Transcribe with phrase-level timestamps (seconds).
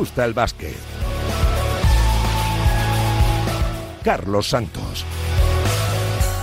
[0.00, 0.74] gusta el básquet.
[4.02, 5.04] Carlos Santos.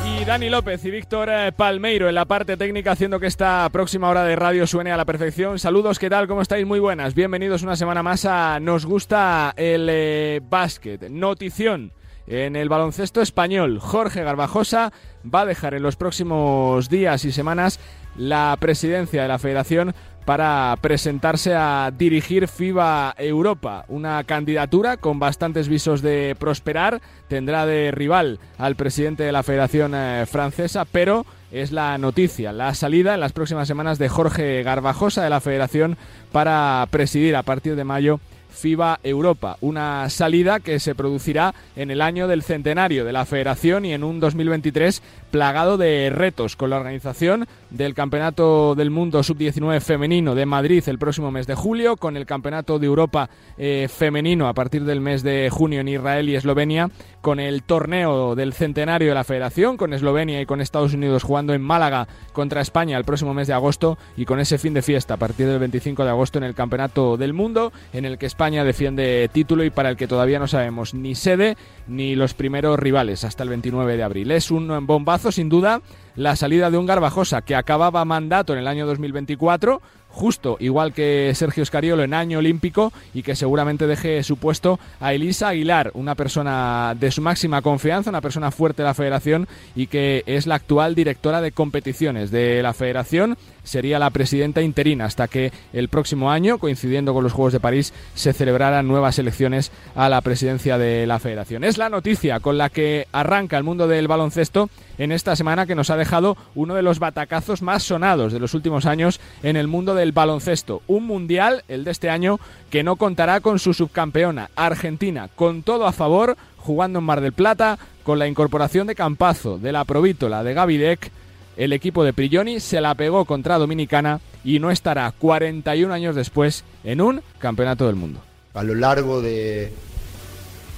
[0.05, 4.09] Y Dani López y Víctor eh, Palmeiro en la parte técnica haciendo que esta próxima
[4.09, 5.57] hora de radio suene a la perfección.
[5.57, 6.27] Saludos, ¿qué tal?
[6.27, 6.67] ¿Cómo estáis?
[6.67, 7.15] Muy buenas.
[7.15, 11.09] Bienvenidos una semana más a Nos gusta el eh, básquet.
[11.09, 11.93] Notición
[12.27, 13.79] en el baloncesto español.
[13.79, 14.93] Jorge Garbajosa
[15.25, 17.79] va a dejar en los próximos días y semanas
[18.15, 19.95] la presidencia de la federación
[20.27, 27.91] para presentarse a dirigir FIBA Europa, una candidatura con bastantes visos de prosperar, tendrá de
[27.91, 33.21] rival al presidente de la Federación eh, Francesa, pero es la noticia, la salida en
[33.21, 35.95] las próximas semanas de Jorge Garbajosa de la Federación
[36.33, 38.19] para presidir a partir de mayo
[38.49, 43.85] FIBA Europa, una salida que se producirá en el año del centenario de la federación
[43.85, 49.81] y en un 2023 plagado de retos con la organización del Campeonato del Mundo Sub-19
[49.81, 54.47] femenino de Madrid el próximo mes de julio, con el Campeonato de Europa eh, femenino
[54.47, 56.89] a partir del mes de junio en Israel y Eslovenia,
[57.21, 61.53] con el torneo del centenario de la federación, con Eslovenia y con Estados Unidos jugando
[61.53, 65.15] en Málaga contra España el próximo mes de agosto y con ese fin de fiesta
[65.15, 68.63] a partir del 25 de agosto en el Campeonato del Mundo, en el que España
[68.63, 73.23] defiende título y para el que todavía no sabemos ni sede ni los primeros rivales
[73.23, 74.31] hasta el 29 de abril.
[74.31, 75.81] Es un bombazo sin duda
[76.15, 81.31] la salida de un Garbajosa que acababa mandato en el año 2024 justo igual que
[81.35, 86.15] Sergio Escariolo en año olímpico y que seguramente deje su puesto a Elisa Aguilar, una
[86.15, 90.55] persona de su máxima confianza, una persona fuerte de la federación y que es la
[90.55, 96.31] actual directora de competiciones de la federación sería la presidenta interina hasta que el próximo
[96.31, 101.05] año, coincidiendo con los Juegos de París, se celebraran nuevas elecciones a la presidencia de
[101.05, 101.63] la federación.
[101.63, 105.75] Es la noticia con la que arranca el mundo del baloncesto en esta semana que
[105.75, 109.67] nos ha dejado uno de los batacazos más sonados de los últimos años en el
[109.67, 110.81] mundo del baloncesto.
[110.87, 112.39] Un mundial, el de este año,
[112.69, 117.33] que no contará con su subcampeona, Argentina, con todo a favor, jugando en Mar del
[117.33, 121.11] Plata, con la incorporación de Campazo, de la Provítola, de Gavidec
[121.57, 126.63] el equipo de Prigioni se la pegó contra Dominicana y no estará 41 años después
[126.83, 128.21] en un campeonato del mundo.
[128.53, 129.73] A lo largo de,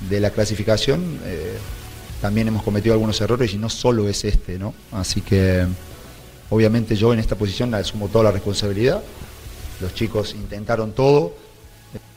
[0.10, 1.58] de la clasificación eh,
[2.22, 4.74] también hemos cometido algunos errores y no solo es este, ¿no?
[4.92, 5.66] Así que
[6.50, 9.02] obviamente yo en esta posición asumo toda la responsabilidad.
[9.80, 11.34] Los chicos intentaron todo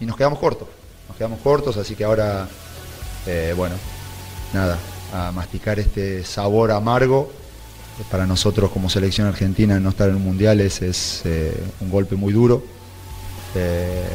[0.01, 0.69] y nos quedamos cortos.
[1.09, 2.49] Nos quedamos cortos, así que ahora,
[3.27, 3.77] eh, bueno,
[4.53, 4.79] nada,
[5.13, 7.31] a masticar este sabor amargo
[8.11, 12.33] para nosotros como selección argentina no estar en un mundial es, eh, un golpe muy
[12.33, 12.65] duro.
[13.55, 14.09] Eh,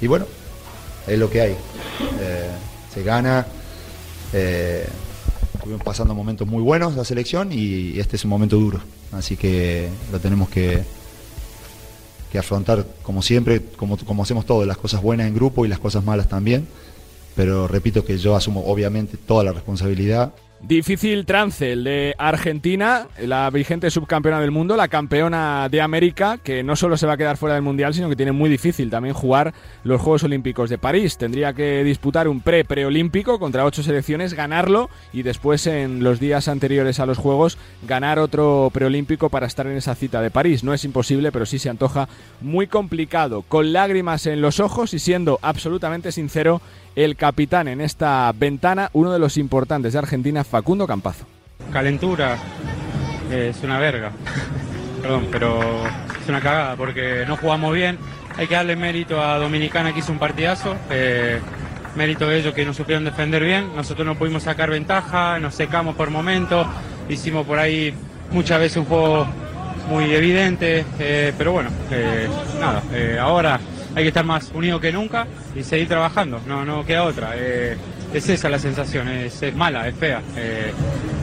[0.00, 0.26] y bueno,
[1.06, 1.56] es lo que hay.
[2.94, 3.46] Se gana.
[5.60, 8.80] Estuvimos pasando momentos muy buenos la selección y, este es un momento duro.
[9.12, 10.82] Así que lo tenemos que,
[12.32, 15.78] que afrontar como siempre, como, como hacemos todo, las cosas buenas en grupo y las
[15.78, 16.66] cosas malas también.
[17.36, 20.32] Pero repito que yo asumo obviamente toda la responsabilidad.
[20.62, 26.62] Difícil trance el de Argentina, la vigente subcampeona del mundo, la campeona de América, que
[26.62, 29.14] no solo se va a quedar fuera del Mundial, sino que tiene muy difícil también
[29.14, 29.54] jugar
[29.84, 31.16] los Juegos Olímpicos de París.
[31.16, 37.00] Tendría que disputar un pre-preolímpico contra ocho selecciones, ganarlo y después en los días anteriores
[37.00, 37.56] a los Juegos
[37.88, 40.62] ganar otro preolímpico para estar en esa cita de París.
[40.62, 42.06] No es imposible, pero sí se antoja
[42.42, 46.60] muy complicado, con lágrimas en los ojos y siendo absolutamente sincero
[46.96, 51.24] el capitán en esta ventana, uno de los importantes de Argentina, Facundo Campazo.
[51.72, 52.36] Calentura,
[53.30, 54.12] eh, es una verga.
[55.02, 55.60] Perdón, pero
[56.20, 57.98] es una cagada porque no jugamos bien.
[58.36, 60.76] Hay que darle mérito a Dominicana que hizo un partidazo.
[60.90, 61.40] Eh,
[61.96, 63.74] mérito de ellos que nos supieron defender bien.
[63.74, 66.66] Nosotros no pudimos sacar ventaja, nos secamos por momentos.
[67.08, 67.94] Hicimos por ahí
[68.30, 69.26] muchas veces un juego
[69.88, 70.84] muy evidente.
[70.98, 71.70] Eh, pero bueno,
[72.60, 72.82] nada,
[73.20, 73.58] ahora
[73.94, 77.32] hay que estar más unido que nunca y seguir trabajando, no, no queda otra.
[77.36, 77.76] Eh,
[78.12, 80.72] es esa la sensación, es, mala, es fea, eh,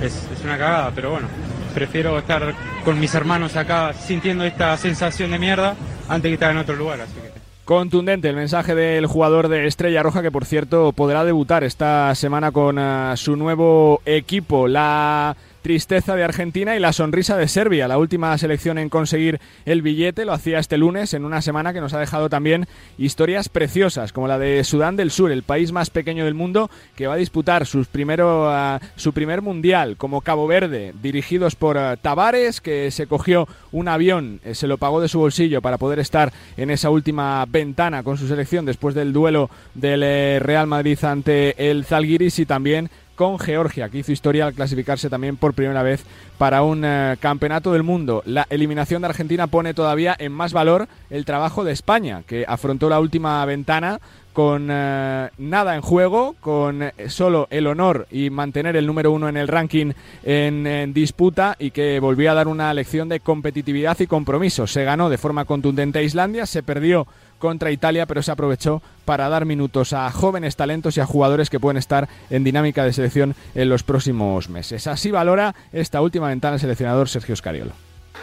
[0.01, 1.27] es, una cagada, pero bueno,
[1.73, 2.53] prefiero estar
[2.85, 5.75] con mis hermanos acá sintiendo esta sensación de mierda
[6.07, 7.01] antes que estar en otro lugar.
[7.01, 7.37] Así que.
[7.65, 12.53] Contundente el mensaje del jugador de Estrella Roja que por cierto podrá debutar esta semana
[12.53, 14.69] con eh, su nuevo equipo.
[14.69, 19.81] La tristeza de Argentina y la sonrisa de Serbia, la última selección en conseguir el
[19.81, 22.67] billete, lo hacía este lunes en una semana que nos ha dejado también
[22.97, 27.07] historias preciosas, como la de Sudán del Sur, el país más pequeño del mundo que
[27.07, 31.97] va a disputar sus primero, uh, su primer mundial, como Cabo Verde, dirigidos por uh,
[32.01, 35.99] Tavares, que se cogió un avión, eh, se lo pagó de su bolsillo para poder
[35.99, 40.97] estar en esa última ventana con su selección después del duelo del eh, Real Madrid
[41.03, 45.83] ante el Zalgiris y también con Georgia, que hizo historia al clasificarse también por primera
[45.83, 46.05] vez
[46.37, 48.21] para un eh, campeonato del mundo.
[48.25, 52.89] La eliminación de Argentina pone todavía en más valor el trabajo de España, que afrontó
[52.89, 53.99] la última ventana
[54.37, 59.27] con eh, nada en juego, con eh, solo el honor y mantener el número uno
[59.27, 59.93] en el ranking
[60.23, 64.67] en, disputa y que volvió a dar una lección de competitividad y compromiso.
[64.67, 67.07] Se ganó de forma contundente a Islandia, se perdió
[67.39, 71.59] contra Italia, pero se aprovechó para dar minutos a jóvenes talentos y a jugadores que
[71.59, 74.87] pueden estar en dinámica de selección en los próximos meses.
[74.87, 77.73] Así valora esta última ventana el seleccionador Sergio Scariolo.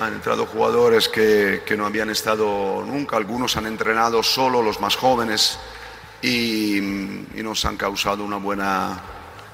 [0.01, 4.97] Han entrado jugadores que, que no habían estado nunca, algunos han entrenado solo, los más
[4.97, 5.59] jóvenes
[6.25, 6.81] y,
[7.35, 9.01] nos han causado una buena,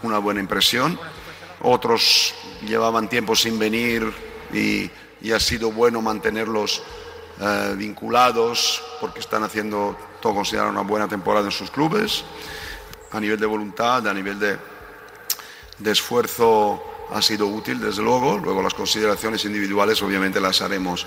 [0.02, 0.98] una buena impresión.
[1.62, 2.34] Otros
[2.66, 4.12] llevaban tiempo sin venir
[4.52, 4.90] y,
[5.32, 6.82] ha sido bueno mantenerlos
[7.40, 12.24] eh, vinculados porque están haciendo todo considerar una buena temporada en sus clubes.
[13.12, 14.56] A nivel de voluntad, a nivel de,
[15.78, 18.38] de esfuerzo ha sido útil, desde luego.
[18.38, 21.06] Luego las consideraciones individuales obviamente las haremos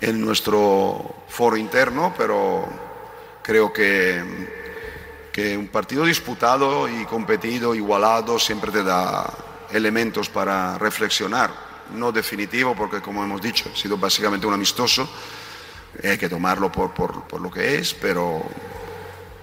[0.00, 2.68] en nuestro foro interno, pero
[3.42, 4.60] creo que
[5.30, 9.30] que un partido disputado y competido, igualado, siempre te da
[9.72, 11.50] elementos para reflexionar.
[11.94, 15.08] No definitivo, porque como hemos dicho, ha sido básicamente un amistoso.
[16.02, 18.42] Hay que tomarlo por, por, lo que es, pero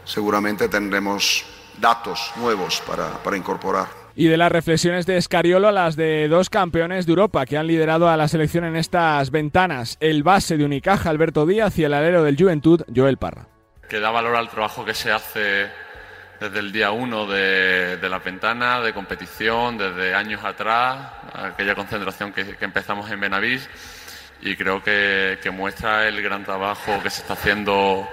[0.03, 1.45] seguramente tendremos
[1.79, 3.87] datos nuevos para, para incorporar.
[4.15, 7.67] Y de las reflexiones de Escariolo a las de dos campeones de Europa que han
[7.67, 11.93] liderado a la selección en estas ventanas, el base de Unicaja Alberto Díaz y el
[11.93, 13.47] alero del Juventud Joel Parra.
[13.87, 15.67] Que da valor al trabajo que se hace
[16.39, 22.55] desde el día uno de, la ventana, de competición, desde años atrás, aquella concentración que,
[22.59, 23.69] empezamos en Benavís
[24.41, 28.07] y creo que, muestra el gran trabajo que se está haciendo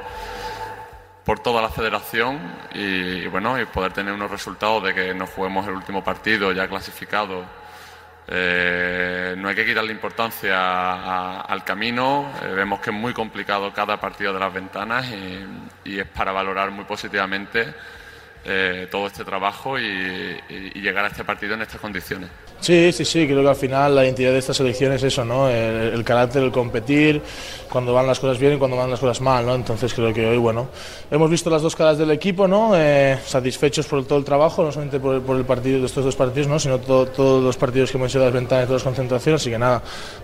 [1.24, 2.38] por toda la federación
[2.74, 6.68] y, bueno y poder tener unos resultados de que nos juguemos el último partido ya
[6.68, 7.44] clasificado
[8.26, 12.32] eh, no hay que quitarle importancia al camino.
[12.42, 15.06] Eh, vemos que es muy complicado cada partido de las ventanas
[15.84, 17.74] y, es para valorar muy positivamente
[18.44, 20.40] eh, todo este trabajo y,
[20.74, 22.30] llegar a este partido en estas condiciones.
[22.60, 25.50] Sí, sí, sí, creo que al final la identidad de esta selección es eso, ¿no?
[25.50, 27.20] El, carácter, el competir,
[27.68, 29.54] cuando van las cosas bien y cuando van las cosas mal, ¿no?
[29.54, 30.68] Entonces creo que hoy, bueno,
[31.10, 32.72] hemos visto las dos caras del equipo, ¿no?
[32.74, 36.48] Eh, satisfechos por todo el trabajo, no solamente por, el partido de estos dos partidos,
[36.48, 36.58] ¿no?
[36.58, 39.82] Sino todos los partidos que hemos hecho las ventanas todas las concentraciones, así que nada,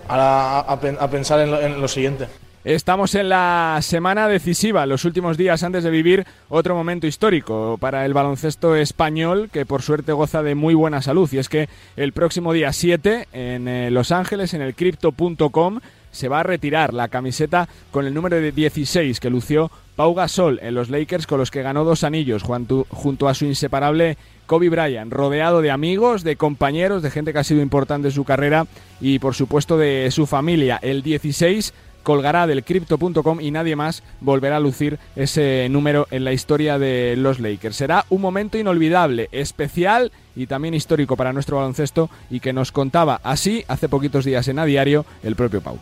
[0.08, 2.26] ahora a, pensar en lo siguiente.
[2.64, 8.04] Estamos en la semana decisiva, los últimos días antes de vivir otro momento histórico para
[8.04, 11.26] el baloncesto español que por suerte goza de muy buena salud.
[11.32, 15.80] Y es que el próximo día 7 en eh, Los Ángeles, en el crypto.com,
[16.10, 20.58] se va a retirar la camiseta con el número de 16 que lució Pau Gasol
[20.62, 25.12] en los Lakers con los que ganó dos anillos junto a su inseparable Kobe Bryant,
[25.12, 28.66] rodeado de amigos, de compañeros, de gente que ha sido importante en su carrera
[29.00, 30.78] y por supuesto de su familia.
[30.82, 36.32] El 16 colgará del crypto.com y nadie más volverá a lucir ese número en la
[36.32, 37.76] historia de los Lakers.
[37.76, 43.20] Será un momento inolvidable, especial y también histórico para nuestro baloncesto y que nos contaba
[43.22, 45.78] así hace poquitos días en A Diario el propio Pau.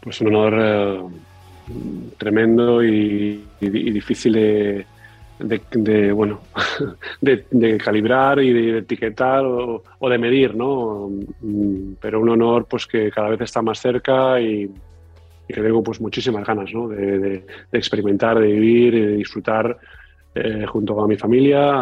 [0.00, 1.00] Pues un honor eh,
[2.18, 6.40] tremendo y, difícil de, bueno
[7.20, 12.86] de, calibrar y de, etiquetar o, o, de medir no mm, pero un honor pues
[12.86, 14.70] que cada vez está más cerca y,
[15.48, 19.78] y que tengo pues muchísimas ganas de, experimentar, de vivir y de disfrutar
[20.34, 21.72] eh, junto con mi familia,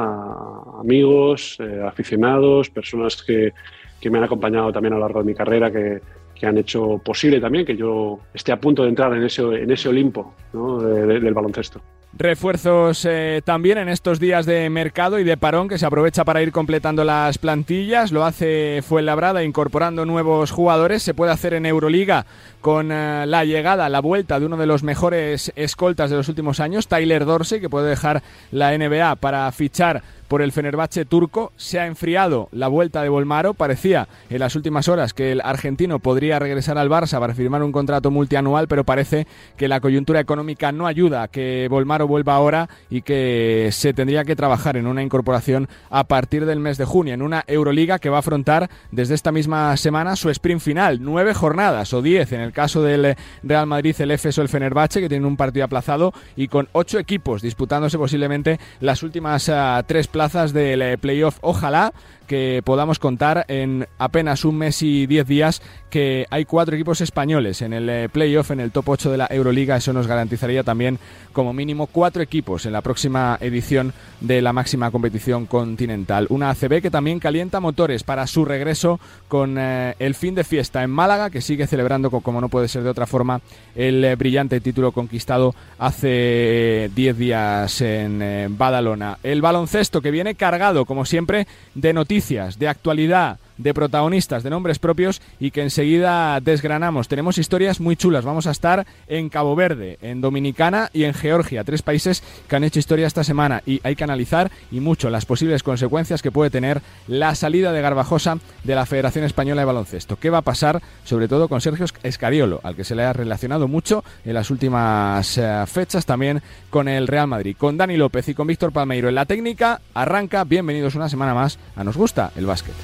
[0.80, 3.52] amigos, eh, aficionados, personas que,
[4.00, 6.00] que, me han acompañado también a lo largo de mi carrera, que,
[6.34, 9.70] que, han hecho posible también que yo esté a punto de entrar en ese, en
[9.70, 10.80] ese Olimpo ¿no?
[10.80, 11.80] del baloncesto.
[12.16, 16.42] Refuerzos eh, también en estos días de mercado y de parón que se aprovecha para
[16.42, 18.12] ir completando las plantillas.
[18.12, 21.02] Lo hace Fuenlabrada incorporando nuevos jugadores.
[21.02, 22.24] Se puede hacer en Euroliga
[22.60, 26.60] con eh, la llegada, la vuelta de uno de los mejores escoltas de los últimos
[26.60, 31.52] años, Tyler Dorsey, que puede dejar la NBA para fichar por el Fenerbahce turco.
[31.56, 33.54] Se ha enfriado la vuelta de Volmaro.
[33.54, 37.72] Parecía en las últimas horas que el argentino podría regresar al Barça para firmar un
[37.72, 39.26] contrato multianual, pero parece
[39.56, 44.24] que la coyuntura económica no ayuda a que Volmaro vuelva ahora y que se tendría
[44.24, 48.10] que trabajar en una incorporación a partir del mes de junio, en una Euroliga que
[48.10, 50.98] va a afrontar desde esta misma semana su sprint final.
[51.02, 55.00] Nueve jornadas o diez en el caso del Real Madrid, el EFES o el Fenerbahce,
[55.00, 60.08] que tienen un partido aplazado y con ocho equipos disputándose posiblemente las últimas ah, tres
[60.14, 61.38] plazas del eh, playoff.
[61.40, 61.92] Ojalá
[62.26, 67.62] que podamos contar en apenas un mes y diez días que hay cuatro equipos españoles
[67.62, 69.76] en el eh, playoff, en el top 8 de la Euroliga.
[69.76, 70.98] Eso nos garantizaría también
[71.32, 76.26] como mínimo cuatro equipos en la próxima edición de la máxima competición continental.
[76.30, 80.82] Una ACB que también calienta motores para su regreso con eh, el fin de fiesta
[80.82, 83.40] en Málaga, que sigue celebrando, como no puede ser de otra forma,
[83.76, 89.18] el eh, brillante título conquistado hace 10 días en Badalona.
[89.22, 92.13] El baloncesto que viene cargado, como siempre, de noticias,
[92.58, 97.08] de actualidad, de protagonistas, de nombres propios y que enseguida desgranamos.
[97.08, 98.24] Tenemos historias muy chulas.
[98.24, 102.64] Vamos a estar en Cabo Verde, en Dominicana y en Georgia, tres países que han
[102.64, 106.50] hecho historia esta semana y hay que analizar y mucho las posibles consecuencias que puede
[106.50, 110.16] tener la salida de Garbajosa de la Federación Española de Baloncesto.
[110.16, 113.68] ¿Qué va a pasar sobre todo con Sergio Escariolo, al que se le ha relacionado
[113.68, 117.56] mucho en las últimas eh, fechas también con el Real Madrid?
[117.58, 120.44] Con Dani López y con Víctor Palmeiro en la técnica, arranca.
[120.44, 122.74] Bienvenidos una semana más a Nos Gusta el Básquet.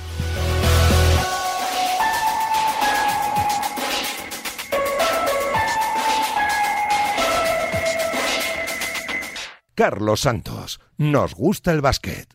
[9.74, 10.80] Carlos Santos.
[10.98, 12.34] Nos gusta el básquet.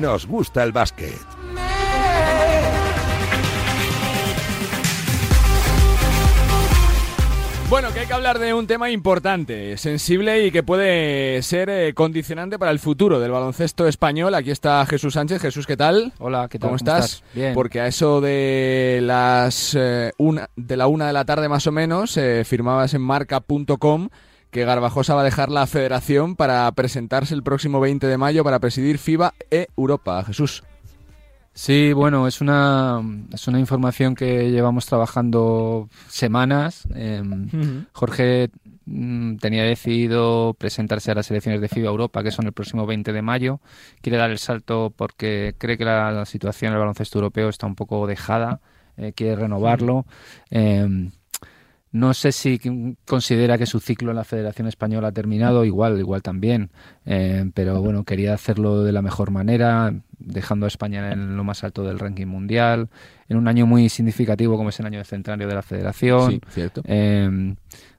[0.00, 1.35] Nos gusta el básquet.
[7.68, 11.94] Bueno, que hay que hablar de un tema importante, sensible y que puede ser eh,
[11.94, 14.36] condicionante para el futuro del baloncesto español.
[14.36, 15.42] Aquí está Jesús Sánchez.
[15.42, 16.12] Jesús, ¿qué tal?
[16.20, 16.68] Hola, ¿qué tal?
[16.68, 17.24] ¿Cómo, estás?
[17.34, 17.54] Bien.
[17.54, 21.72] Porque a eso de las eh, una, de la una de la tarde más o
[21.72, 24.10] menos eh, firmabas en marca.com
[24.52, 28.60] que Garbajosa va a dejar la federación para presentarse el próximo 20 de mayo para
[28.60, 30.22] presidir FIBA e Europa.
[30.24, 30.62] Jesús.
[31.56, 33.00] Sí, bueno, es una,
[33.32, 36.86] es una información que llevamos trabajando semanas.
[36.94, 38.50] Em, Jorge
[38.84, 43.10] mm, tenía decidido presentarse a las elecciones de FIBA Europa, que son el próximo 20
[43.10, 43.60] de mayo.
[44.02, 48.06] Quiere dar el salto porque cree que la, situación del baloncesto europeo está un poco
[48.06, 48.60] dejada,
[48.98, 50.04] eh, quiere renovarlo.
[51.96, 52.60] No sé si
[53.06, 56.70] considera que su ciclo en la Federación Española ha terminado, igual, igual también,
[57.06, 61.64] eh, pero bueno, quería hacerlo de la mejor manera, dejando a España en lo más
[61.64, 62.90] alto del ranking mundial,
[63.30, 66.32] en un año muy significativo como es el año de centenario de la Federación.
[66.32, 66.82] Sí, cierto.
[66.84, 67.54] Eh,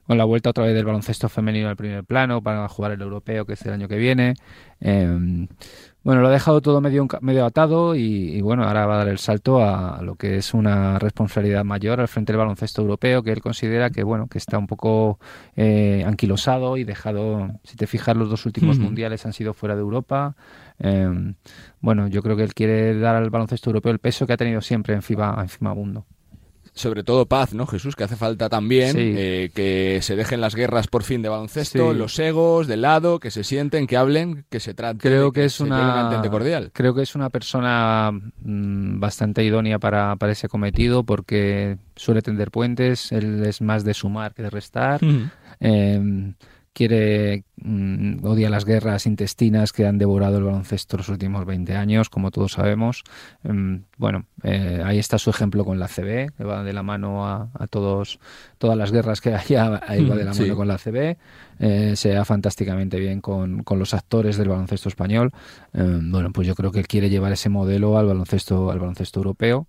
[0.06, 3.44] con la vuelta otra vez del baloncesto femenino al primer plano para jugar el europeo,
[3.44, 4.34] que es el año que viene.
[4.80, 5.46] Eh,
[6.04, 9.18] bueno, lo ha dejado todo medio, medio atado y, bueno, ahora va a dar el
[9.18, 13.42] salto a, lo que es una responsabilidad mayor al frente del baloncesto europeo, que él
[13.42, 15.18] considera que bueno, que está un poco
[15.56, 19.80] eh, anquilosado y dejado, si te fijas, los dos últimos mundiales han sido fuera de
[19.80, 20.36] Europa.
[20.78, 21.34] Em,
[21.80, 24.60] bueno, yo creo que él quiere dar al baloncesto europeo el peso que ha tenido
[24.60, 26.06] siempre en FIBA, en FIBA Mundo
[26.78, 27.96] sobre todo paz, ¿no, Jesús?
[27.96, 32.18] Que hace falta también eh, que se dejen las guerras por fin de baloncesto, los
[32.18, 34.98] egos de lado, que se sienten, que hablen, que se traten.
[34.98, 36.70] Creo que, es una cordial.
[36.72, 42.50] Creo que es una persona mm, bastante idónea para, para, ese cometido porque suele tender
[42.50, 45.00] puentes, él es más de sumar que de restar
[46.78, 52.08] quiere mm, odia las guerras intestinas que han devorado el baloncesto los últimos 20 años,
[52.08, 53.02] como todos sabemos.
[53.42, 57.26] Em, bueno, eh, ahí está su ejemplo con la CB, que va de la mano
[57.26, 58.20] a, todos
[58.58, 61.16] todas las guerras que haya, ahí va de la mano con la CB.
[61.58, 65.32] Eh, se da fantásticamente bien con, con, los actores del baloncesto español.
[65.72, 69.18] Em, bueno, pues yo creo que él quiere llevar ese modelo al baloncesto al baloncesto
[69.18, 69.66] europeo.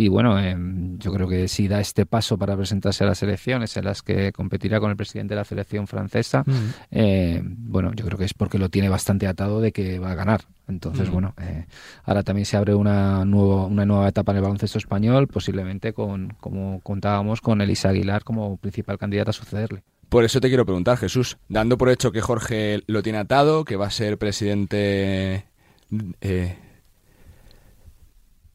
[0.00, 3.76] Y bueno, em, yo creo que si da este paso para presentarse a las elecciones
[3.76, 6.52] en las que competirá con el presidente de la Federación Francesa, mm.
[6.92, 10.14] eh, bueno, yo creo que es porque lo tiene bastante atado de que va a
[10.14, 10.42] ganar.
[10.68, 11.12] Entonces, mm.
[11.12, 11.66] bueno, eh,
[12.04, 16.32] ahora también se abre una, nuevo, una nueva etapa en el baloncesto español, posiblemente con,
[16.38, 19.82] como contábamos, con Elisa Aguilar como principal candidata a sucederle.
[20.08, 23.74] Por eso te quiero preguntar, Jesús, dando por hecho que Jorge lo tiene atado, que
[23.74, 25.46] va a ser presidente
[26.20, 26.56] eh,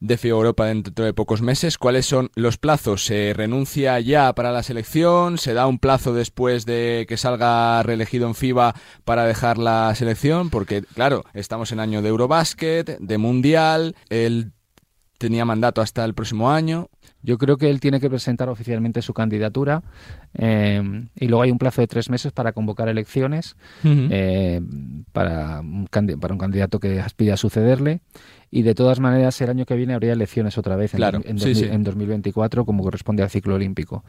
[0.04, 1.78] de FIBA Europa dentro de pocos meses.
[1.78, 3.06] ¿Cuáles son los plazos?
[3.06, 5.38] ¿Se renuncia ya para la selección?
[5.38, 10.50] ¿Se da un plazo después de que salga reelegido en FIBA para dejar la selección?
[10.50, 14.52] Porque, claro, estamos en año de Eurobásquet, de Mundial, él
[15.18, 16.90] tenía mandato hasta el próximo año.
[17.24, 19.82] Yo creo que él tiene que presentar oficialmente su candidatura
[20.34, 20.82] eh,
[21.16, 24.62] y luego hay un plazo de tres meses para convocar elecciones eh,
[25.14, 25.88] para, un,
[26.20, 28.02] para un candidato que aspire a sucederle.
[28.52, 32.66] Y de todas maneras el año que viene habría elecciones otra vez en, en, 2024
[32.66, 34.04] como corresponde al ciclo olímpico.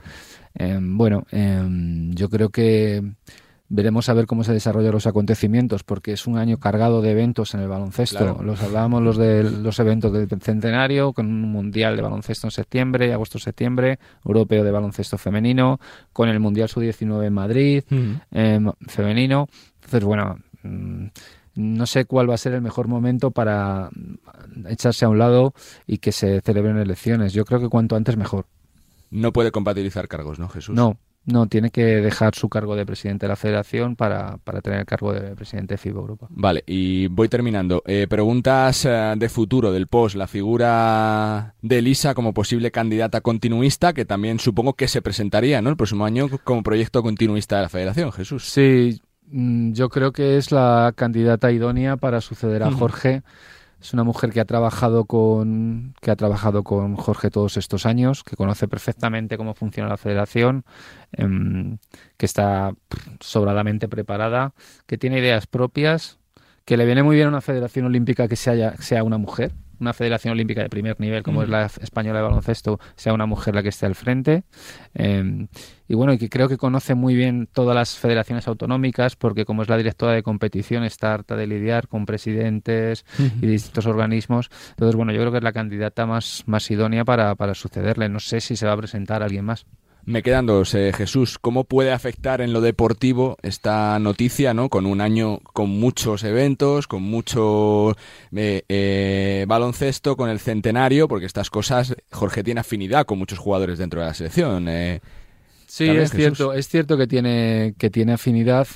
[0.55, 3.03] Em, bueno, em, yo creo que
[3.69, 7.55] Veremos a ver cómo se desarrollan los acontecimientos, porque es un año cargado de eventos
[7.55, 8.43] en el baloncesto.
[8.43, 13.13] Los hablábamos los de los eventos del centenario, con un mundial de baloncesto en septiembre,
[13.13, 15.81] agosto-septiembre, europeo de baloncesto femenino,
[16.13, 17.85] con el mundial sub-19 en Madrid,
[18.31, 19.49] em, femenino.
[19.77, 20.39] Entonces, bueno.
[20.63, 21.07] Mm,
[21.57, 23.89] no sé cuál va a ser el mejor momento para
[24.67, 25.55] echarse a un lado
[25.87, 27.33] y que se celebren elecciones.
[27.33, 28.47] Yo creo que cuanto antes mejor.
[29.11, 30.75] No puede compatibilizar cargos, ¿no, Jesús?
[30.75, 34.87] No, no, tiene que dejar su cargo de presidente de la federación para, tener el
[34.87, 36.27] cargo de presidente de FIBA Europa.
[36.31, 37.83] Vale, y voy terminando.
[37.87, 43.95] Eh, preguntas eh, de futuro del post, la figura de Elisa como posible candidata continuista,
[43.95, 45.71] que también supongo que se presentaría ¿no?
[45.71, 48.45] el próximo año como proyecto continuista de la federación, Jesús.
[48.45, 53.23] Sí, mm, yo creo que es la candidata idónea para suceder a Jorge.
[53.85, 58.25] Es una mujer que ha trabajado con que ha trabajado con Jorge todos estos años,
[58.25, 60.65] que conoce perfectamente cómo funciona la federación,
[61.13, 61.77] em,
[62.17, 62.73] que está
[63.21, 64.55] sobradamente preparada,
[64.87, 66.19] que tiene ideas propias,
[66.65, 69.93] que le viene muy bien a una federación olímpica que sea, sea una mujer, una
[69.93, 73.63] federación olímpica de primer nivel como es la española de baloncesto sea una mujer la
[73.63, 74.45] que esté al frente.
[74.95, 75.49] Em,
[75.87, 79.63] y bueno y que creo que conoce muy bien todas las federaciones autonómicas porque como
[79.63, 84.51] es la directora de competición está harta de lidiar con presidentes y distintos organismos.
[84.71, 88.09] Entonces bueno yo creo que es la candidata más más idónea para, para sucederle.
[88.09, 89.67] No sé si se va a presentar alguien más
[90.07, 90.75] me quedan dos.
[90.75, 94.69] Eh, Jesús, ¿cómo puede afectar en lo deportivo esta noticia, ¿no?
[94.69, 97.97] Con un año con muchos eventos, con mucho
[98.35, 103.79] eh, eh, baloncesto, con el centenario, porque estas cosas, Jorge tiene afinidad con muchos jugadores
[103.79, 104.67] dentro de la selección.
[105.67, 108.67] sí, es cierto, es cierto que tiene, que tiene afinidad,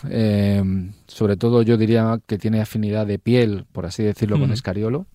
[1.07, 5.07] sobre todo yo diría que tiene afinidad de piel, por así decirlo, con Escariolo.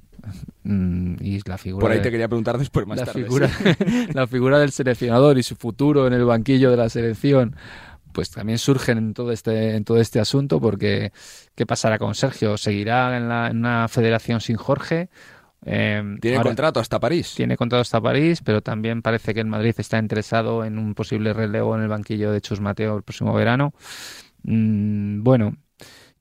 [0.63, 3.49] Mm, y la figura por ahí te quería preguntar después más la tarde figura,
[4.13, 7.55] la figura del seleccionador y su futuro en el banquillo de la selección
[8.13, 11.11] pues también surgen en todo este en todo este asunto porque
[11.55, 15.09] qué pasará con Sergio seguirá en, la, en una federación sin Jorge
[15.65, 17.33] em, tiene contrato hasta París.
[17.35, 21.33] Tiene contrato hasta París, pero también parece que en Madrid está interesado en un posible
[21.33, 23.73] relevo en el banquillo de Chus Mateo el próximo verano.
[24.43, 25.55] Mm, bueno,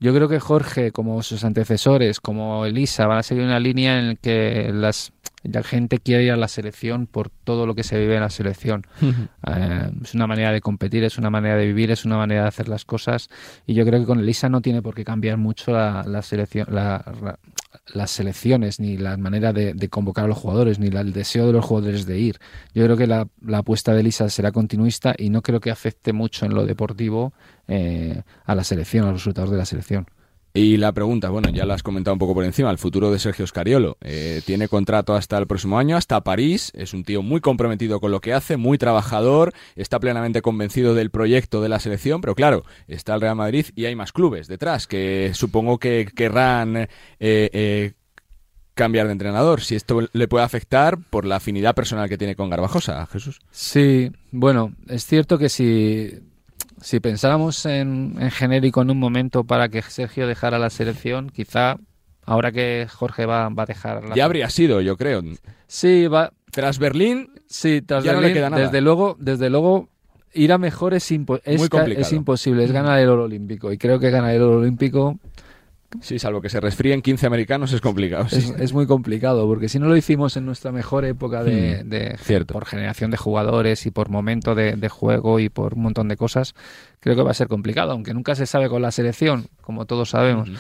[0.03, 4.09] yo creo que Jorge, como sus antecesores, como Elisa, van a seguir una línea en
[4.09, 5.13] la que las,
[5.45, 8.31] la gente quiere ir a la selección por todo lo que se vive en la
[8.31, 8.85] selección.
[9.01, 12.49] Eh, es una manera de competir, es una manera de vivir, es una manera de
[12.49, 13.29] hacer las cosas.
[13.65, 16.67] Y yo creo que con Elisa no tiene por qué cambiar mucho la, selección,
[17.87, 21.65] las selecciones, ni la manera de, convocar a los jugadores, ni el deseo de los
[21.65, 22.39] jugadores de ir.
[22.75, 26.47] Yo creo que la, apuesta de Elisa será continuista y no creo que afecte mucho
[26.47, 27.33] en lo deportivo
[27.69, 30.07] eh, a la selección, a los resultados de la selección.
[30.55, 33.19] Y la pregunta, bueno, ya la has comentado un poco por encima, el futuro de
[33.19, 33.97] Sergio Scariolo.
[34.03, 36.71] Eh, tiene contrato hasta el próximo año, hasta París.
[36.75, 41.11] Es un tío muy comprometido con lo que hace, muy trabajador, está plenamente convencido del
[41.11, 44.87] proyecto de la selección, pero claro, está el Real Madrid y hay más clubes detrás
[44.87, 46.89] que supongo que querrán eh,
[47.19, 47.93] eh,
[48.75, 49.63] cambiar de entrenador.
[49.63, 53.41] Si esto le puede afectar por la afinidad personal que tiene con Garbajosa, Jesús.
[53.51, 56.21] Sí, bueno, es cierto que si
[56.83, 61.77] si pensáramos en, genérico en un momento para que Sergio dejara la selección, quizá
[62.25, 65.23] ahora que Jorge va, va a dejar Ya habría sido, yo creo.
[65.67, 66.33] Sí, va...
[66.51, 68.65] Tras Berlín, sí, tras ya no le queda nada.
[68.65, 69.89] Desde luego, desde luego,
[70.35, 73.73] ir a mejor es, es, es imposible, es ganar el oro olímpico.
[73.73, 75.19] Y creo que ganar el oro olímpico
[76.01, 78.27] Sí, salvo que se resfríen 15 americanos es complicado.
[78.31, 82.65] Es, muy complicado, porque si no lo hicimos en nuestra mejor época de, hmm, por
[82.65, 86.55] generación de jugadores y por momento de, juego y por un montón de cosas,
[87.01, 90.11] creo que va a ser complicado, aunque nunca se sabe con la selección, como todos
[90.11, 90.51] sabemos.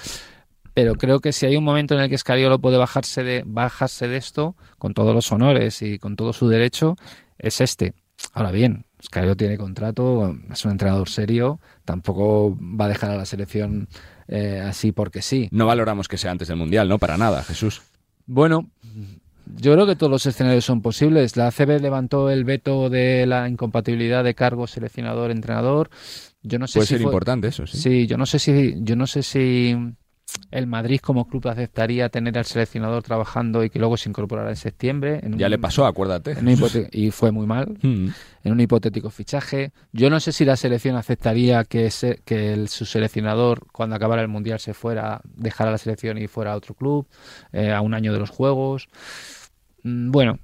[0.74, 4.08] Pero creo que si hay un momento en el que Scariolo puede bajarse de, bajarse
[4.08, 6.96] de esto, con todos los honores y con todo su derecho,
[7.38, 7.94] es este.
[8.32, 13.24] Ahora bien, Scariolo tiene contrato, es un entrenador serio, tampoco va a dejar a la
[13.24, 13.88] selección
[14.28, 15.48] eh, así porque sí.
[15.50, 16.98] No valoramos que sea antes del Mundial, ¿no?
[16.98, 17.82] Para nada, Jesús.
[18.26, 18.70] Bueno,
[19.56, 21.36] yo creo que todos los escenarios son posibles.
[21.36, 25.90] La ACB levantó el veto de la incompatibilidad de cargo seleccionador-entrenador.
[26.42, 27.78] Yo no sé Puede si ser importante eso, sí.
[27.78, 29.76] Sí, yo no sé si, yo no sé si
[30.50, 34.56] el Madrid como club aceptaría tener al seleccionador trabajando y que luego se incorporara en
[34.56, 35.20] septiembre.
[35.36, 36.36] ya le pasó, acuérdate.
[36.92, 37.78] y fue muy mal.
[37.82, 38.08] Mm.
[38.44, 39.72] En un hipotético fichaje.
[39.92, 41.90] Yo no sé si la selección aceptaría que,
[42.24, 46.56] que su seleccionador, cuando acabara el Mundial, se fuera, dejara la selección y fuera a
[46.56, 47.06] otro club,
[47.52, 48.88] eh, a un año de los Juegos.
[49.82, 50.38] Mm, bueno,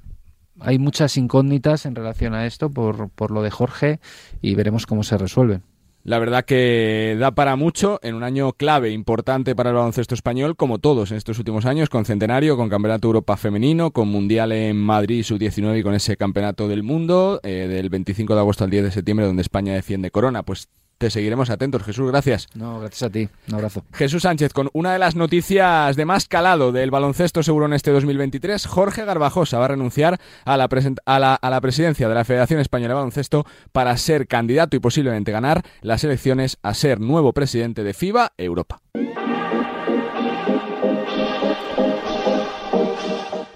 [0.60, 4.00] hay muchas incógnitas en relación a esto por, por lo de Jorge
[4.42, 5.62] y veremos cómo se resuelven.
[6.08, 10.56] La verdad que da para mucho en un año clave, importante para el baloncesto español,
[10.56, 14.78] como todos en estos últimos años, con Centenario, con Campeonato Europa Femenino, con Mundial en
[14.78, 18.84] Madrid Sub-19 y con ese Campeonato del Mundo eh, del 25 de agosto al 10
[18.84, 20.42] de septiembre, donde España defiende Corona.
[20.44, 21.82] Pues te seguiremos atentos.
[21.84, 22.48] Jesús, gracias.
[22.54, 23.28] No, gracias a ti.
[23.48, 23.84] Un abrazo.
[23.94, 27.92] Jesús Sánchez, con una de las noticias de más calado del baloncesto seguro en este
[27.92, 30.68] 2023, Jorge Garbajosa va a renunciar a la,
[31.06, 34.80] a la, a la presidencia de la Federación Española de Baloncesto para ser candidato y
[34.80, 38.80] posiblemente ganar las elecciones a ser nuevo presidente de FIBA Europa.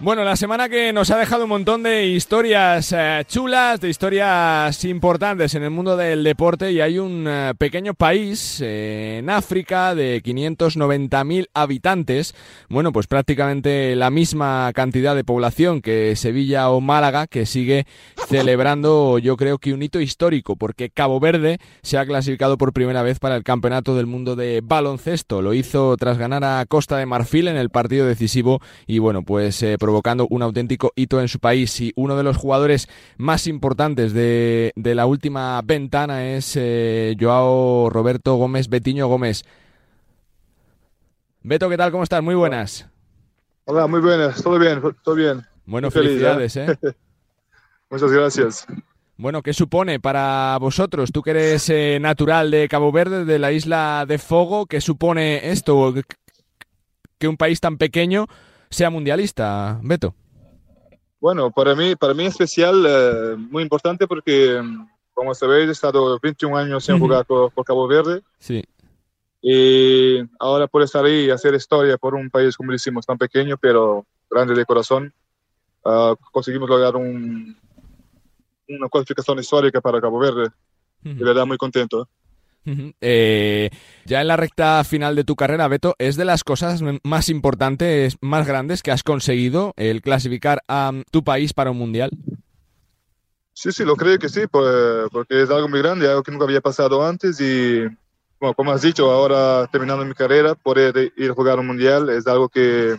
[0.02, 4.84] Bueno, la semana que nos ha dejado un montón de historias eh, chulas, de historias
[4.84, 9.94] importantes en el mundo del deporte y hay un eh, pequeño país eh, en África
[9.94, 12.34] de 590.000 habitantes,
[12.68, 17.86] bueno, pues prácticamente la misma cantidad de población que Sevilla o Málaga, que sigue
[18.26, 23.04] celebrando yo creo que un hito histórico, porque Cabo Verde se ha clasificado por primera
[23.04, 25.42] vez para el Campeonato del Mundo de Baloncesto.
[25.42, 29.62] Lo hizo tras ganar a Costa de Marfil en el partido decisivo y bueno, pues
[29.92, 31.78] provocando un auténtico hito en su país.
[31.82, 38.36] Y uno de los jugadores más importantes de, la última ventana es eh, Joao Roberto
[38.36, 39.44] Gómez, Betiño Gómez.
[41.42, 41.90] Beto, ¿qué tal?
[41.90, 42.22] ¿Cómo estás?
[42.22, 42.88] Muy buenas.
[43.66, 44.42] Hola, muy buenas.
[44.42, 45.42] Todo bien, todo bien.
[45.66, 46.74] Bueno, felicidades, ¿eh?
[47.90, 48.66] Muchas gracias.
[49.18, 51.12] Bueno, ¿qué supone para vosotros?
[51.12, 55.50] Tú que eres eh, natural de Cabo Verde, de la isla de Fogo, ¿qué supone
[55.50, 55.92] esto?
[57.18, 58.26] Que un país tan pequeño
[58.72, 60.14] sea mundialista, Beto?
[61.20, 64.60] Bueno, para mí, para mí es especial, eh, muy importante porque,
[65.14, 68.22] como sabéis, he estado 21 años sin jugar por, Cabo Verde.
[68.38, 68.64] Sí.
[69.40, 73.56] Y ahora por estar ahí y hacer historia por un país, como decimos, tan pequeño,
[73.56, 75.12] pero grande de corazón,
[75.84, 77.56] ah, conseguimos lograr un,
[78.68, 80.48] una cualificación histórica para Cabo Verde.
[81.02, 82.02] De verdad, muy contento.
[82.02, 82.21] Eh,
[82.64, 88.16] ya en la recta final de tu carrera, Beto, ¿es de las cosas más importantes,
[88.20, 92.10] más grandes que has conseguido el clasificar a tu país para un mundial?
[93.54, 96.60] Sí, sí, lo creo que sí, porque es algo muy grande, algo que nunca había
[96.60, 97.82] pasado antes y,
[98.40, 102.26] bueno, como has dicho, ahora terminando mi carrera, poder ir a jugar un mundial es
[102.26, 102.96] algo que,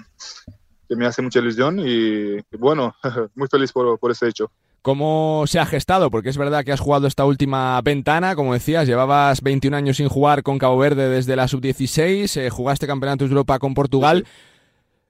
[0.89, 2.95] me hace mucha ilusión y, bueno,
[3.35, 4.51] muy feliz por, por ese hecho.
[4.83, 6.11] ¿Cómo se ha gestado?
[6.11, 10.09] Porque es verdad que has jugado esta última ventana, como decías, llevabas 21 años sin
[10.09, 14.27] jugar con Cabo Verde desde la sub-16, eh, jugaste Campeonatos de Europa con Portugal.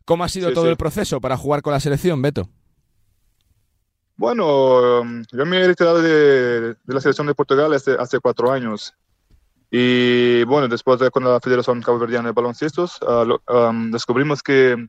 [0.06, 2.48] ¿Cómo ha sido todo el proceso para jugar con la selección, Beto?
[4.16, 8.94] Bueno, um, yo me he retirado de, la selección de Portugal hace, hace, cuatro años.
[9.72, 14.88] Y bueno, después de con la Federación Cabo Verdeana de Baloncestos, uh, um, descubrimos que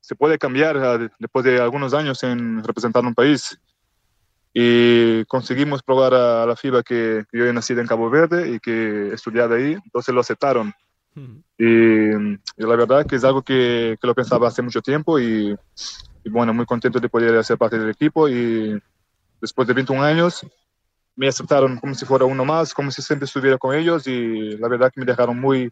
[0.00, 3.58] se puede cambiar uh, después de algunos años en representar un país
[4.54, 9.08] y conseguimos probar a, la FIBA que, yo he nacido en Cabo Verde y que
[9.08, 10.72] he estudiado ahí, entonces lo aceptaron.
[11.58, 12.10] Y,
[12.56, 15.56] la verdad que es algo que, que, lo pensaba hace mucho tiempo y,
[16.24, 18.80] bueno, muy contento de poder ser parte del equipo y
[19.40, 20.46] después de 21 años
[21.16, 24.68] me aceptaron como si fuera uno más, como si siempre estuviera con ellos y la
[24.68, 25.70] verdad que me dejaron muy,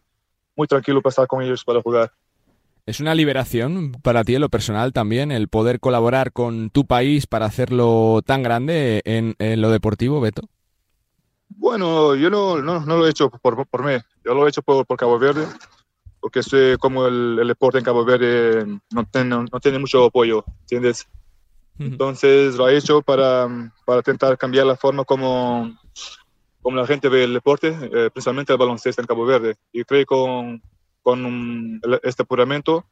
[0.57, 2.13] muy tranquilo para estar con ellos para jugar.
[2.87, 7.27] ¿Es una liberación para ti en lo personal también el poder colaborar con tu país
[7.27, 10.43] para hacerlo tan grande en, lo deportivo, Beto?
[11.49, 13.93] Bueno, yo no, no, lo he hecho por, por, mí,
[14.25, 15.47] yo lo he hecho por, por Cabo Verde,
[16.21, 19.07] porque sé como el, deporte en Cabo Verde no,
[19.53, 21.07] no tiene mucho apoyo, ¿entiendes?
[21.81, 23.49] Entonces lo he hecho para,
[23.87, 25.75] para intentar cambiar la forma como,
[26.61, 29.57] como la gente ve el deporte, eh, principalmente el baloncesto en Cabo Verde.
[29.73, 30.63] Y creo que con,
[31.03, 32.85] con este apuramento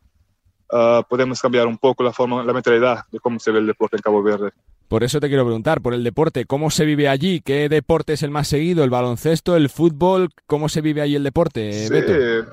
[0.73, 3.97] ah, podemos cambiar un poco la forma, la mentalidad de cómo se ve el deporte
[3.97, 4.51] en Cabo Verde.
[4.89, 7.43] Por eso te quiero preguntar, por el deporte, ¿cómo se vive allí?
[7.43, 8.85] ¿Qué deporte es el más seguido?
[8.85, 10.31] ¿El baloncesto, el fútbol?
[10.47, 11.95] ¿Cómo se vive allí el deporte, sí,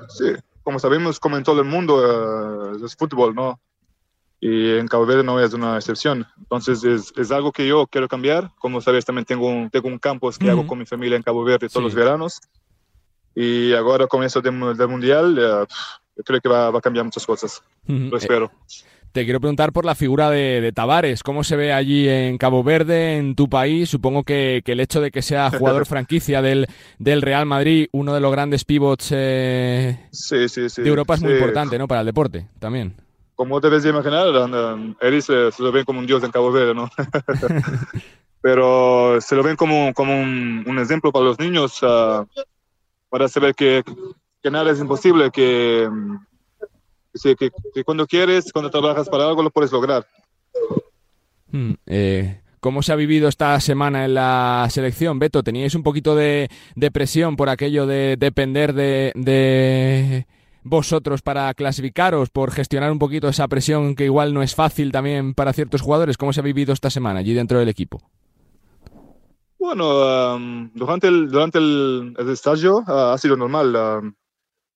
[0.09, 3.59] Sí, como sabemos, como en todo el mundo, ah, es fútbol, ¿no?
[4.41, 6.27] Y en Cabo Verde no es una excepción.
[6.37, 8.51] Entonces es, es algo que yo quiero cambiar.
[8.59, 11.43] Como sabes, también tengo un, tengo un campus que hago con mi familia en Cabo
[11.43, 12.41] Verde todos los veranos.
[13.35, 15.35] Y ahora con eso del, Mundial,
[16.15, 17.61] yo creo que va, a cambiar muchas cosas.
[17.87, 18.51] Lo espero.
[19.15, 21.23] Te quiero preguntar por la figura de, Tavares.
[21.23, 23.89] ¿Cómo se ve allí en Cabo Verde, en tu país?
[23.89, 26.67] Supongo que, el hecho de que sea jugador franquicia del,
[26.99, 31.87] del, Real Madrid, uno de los grandes pivots eh, de Europa, es muy importante ¿no?
[31.87, 32.97] para el deporte también.
[33.35, 34.27] Como debes imaginar,
[34.99, 36.89] él se, lo ven como un dios en Cabo Verde, ¿no?
[38.41, 41.81] Pero se lo ven como, como un, ejemplo para los niños.
[41.81, 42.25] Uh,
[43.15, 43.81] para saber que,
[44.51, 45.87] nada es imposible, que,
[47.85, 50.05] cuando quieres, cuando trabajas para algo, lo puedes lograr.
[51.49, 55.43] Hmm, eh, ¿Cómo se ha vivido esta semana en la selección, Beto?
[55.43, 60.27] ¿Teníais un poquito de, de presión por aquello de depender de, de,
[60.63, 65.33] vosotros para clasificaros, por gestionar un poquito esa presión que igual no es fácil también
[65.35, 66.17] para ciertos jugadores?
[66.17, 68.01] ¿Cómo se ha vivido esta semana allí dentro del equipo?
[69.65, 73.75] Bueno, um, durante el, durante el, el estadio uh, ha sido normal.
[73.75, 74.13] um,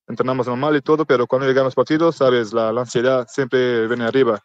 [0.08, 4.06] entrenamos normal y todo, pero cuando llegan los partidos, sabes, la, la ansiedad siempre viene
[4.06, 4.39] arriba.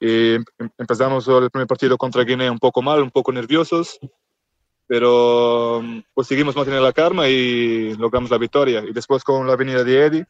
[0.00, 3.98] Y em- em- empezamos el primer partido contra Guinea un poco mal, un poco nerviosos,
[4.86, 8.82] pero um, pues seguimos manteniendo la calma y logramos la victoria.
[8.82, 10.26] Y después con la venida de Eddie,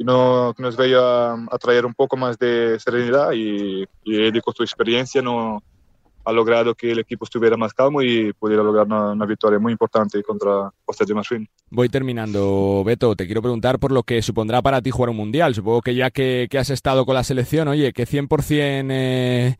[0.00, 4.64] no, nos veía a traer un poco más de serenidad y, y Eddie con su
[4.64, 5.62] experiencia no,
[6.24, 9.72] ha logrado que el equipo estuviera más calmo y pudiera lograr una, una victoria muy
[9.72, 11.48] importante contra Costa de Marfil.
[11.70, 13.14] Voy terminando, Beto.
[13.14, 15.54] Te quiero preguntar por lo que supondrá para ti jugar un mundial.
[15.54, 19.56] Supongo que ya que, que has estado con la selección, oye, que 100% eh,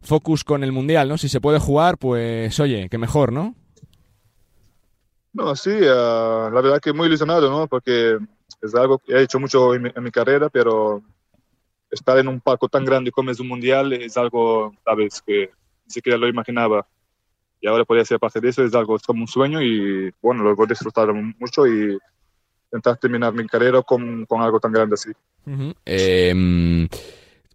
[0.00, 1.18] focus con el mundial, ¿no?
[1.18, 3.54] Si se puede jugar, pues oye, que mejor, ¿no?
[5.32, 7.66] No, sí, ah, la verdad que muy ilusionado, ¿no?
[7.66, 8.18] Porque
[8.62, 11.02] es algo que he hecho mucho en mi, en mi carrera, pero
[11.90, 15.50] estar en un palco tan grande como es un mundial es algo, sabes, que
[15.86, 16.86] ni siquiera lo imaginaba.
[17.60, 20.42] Y ahora podría ser parte de eso, es algo es como un sueño y bueno,
[20.42, 21.98] lo voy a disfrutar mucho y
[22.66, 25.10] intentar terminar mi carrera con, con algo tan grande así.
[25.46, 25.74] Ujú.
[25.84, 26.88] Eh,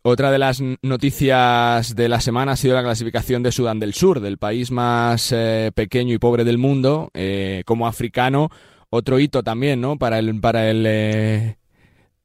[0.08, 4.20] otra de las noticias de la semana ha sido la clasificación de Sudán del Sur,
[4.20, 8.52] del país más eh, pequeño y pobre del mundo, eh, como africano.
[8.92, 9.98] Otro hito también, ¿no?
[9.98, 11.58] Para el, para el eh,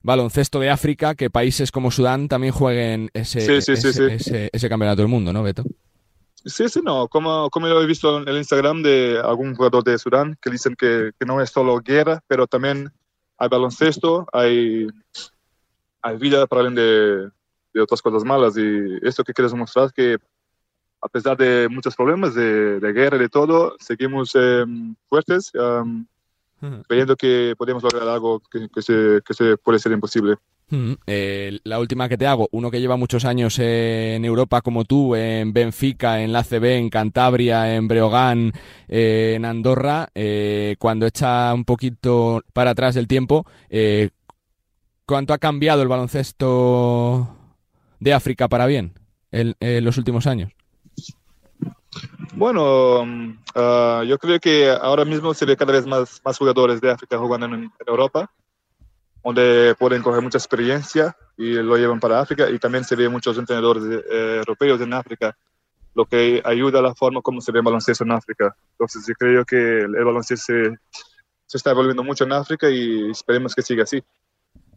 [0.03, 4.03] baloncesto de África, que países como Sudán también jueguen ese, Sí, sí, ese, sí.
[4.11, 5.65] ese- ese campeonato del mundo, ¿no, Beto?
[6.45, 9.99] Sí, sí, no, como, como lo he visto en el Instagram de algún jugador de
[9.99, 12.91] Sudán que dicen que, que no es solo guerra, pero también
[13.37, 14.87] hay baloncesto, hay,
[16.03, 17.31] hay vida para alguien de,
[17.75, 20.17] de otras cosas malas y esto que quieres mostrar que
[21.03, 24.65] a pesar de muchos problemas de, de guerra y de todo, seguimos eh,
[25.09, 26.07] fuertes, um,
[26.87, 30.37] creyendo que podemos lograr algo que, que se, que se puede ser imposible.
[30.71, 34.85] Mm, eh, la última que te hago, uno que lleva muchos años en Europa como
[34.85, 38.53] tú, en Benfica, en la CB, en Cantabria, en Breogán,
[38.89, 43.47] eh, en Andorra, eh, cuando echa un poquito para atrás del tiempo,
[45.07, 47.37] ¿cuánto ha cambiado el baloncesto
[47.99, 48.93] de África para bien
[49.33, 50.53] en, en los últimos años?
[52.33, 56.91] Bueno, ah, yo creo que ahora mismo se ve cada vez más, más jugadores de
[56.91, 58.31] África jugando en, Europa,
[59.25, 63.37] donde pueden coger mucha experiencia y lo llevan para África, y también se ve muchos
[63.37, 65.37] entrenadores eh, europeos en África,
[65.95, 68.55] lo que ayuda a la forma como se ve el baloncesto en África.
[68.73, 70.77] Entonces yo creo que el, el baloncesto se,
[71.47, 74.03] se está evolucionando mucho en África y esperemos que siga así.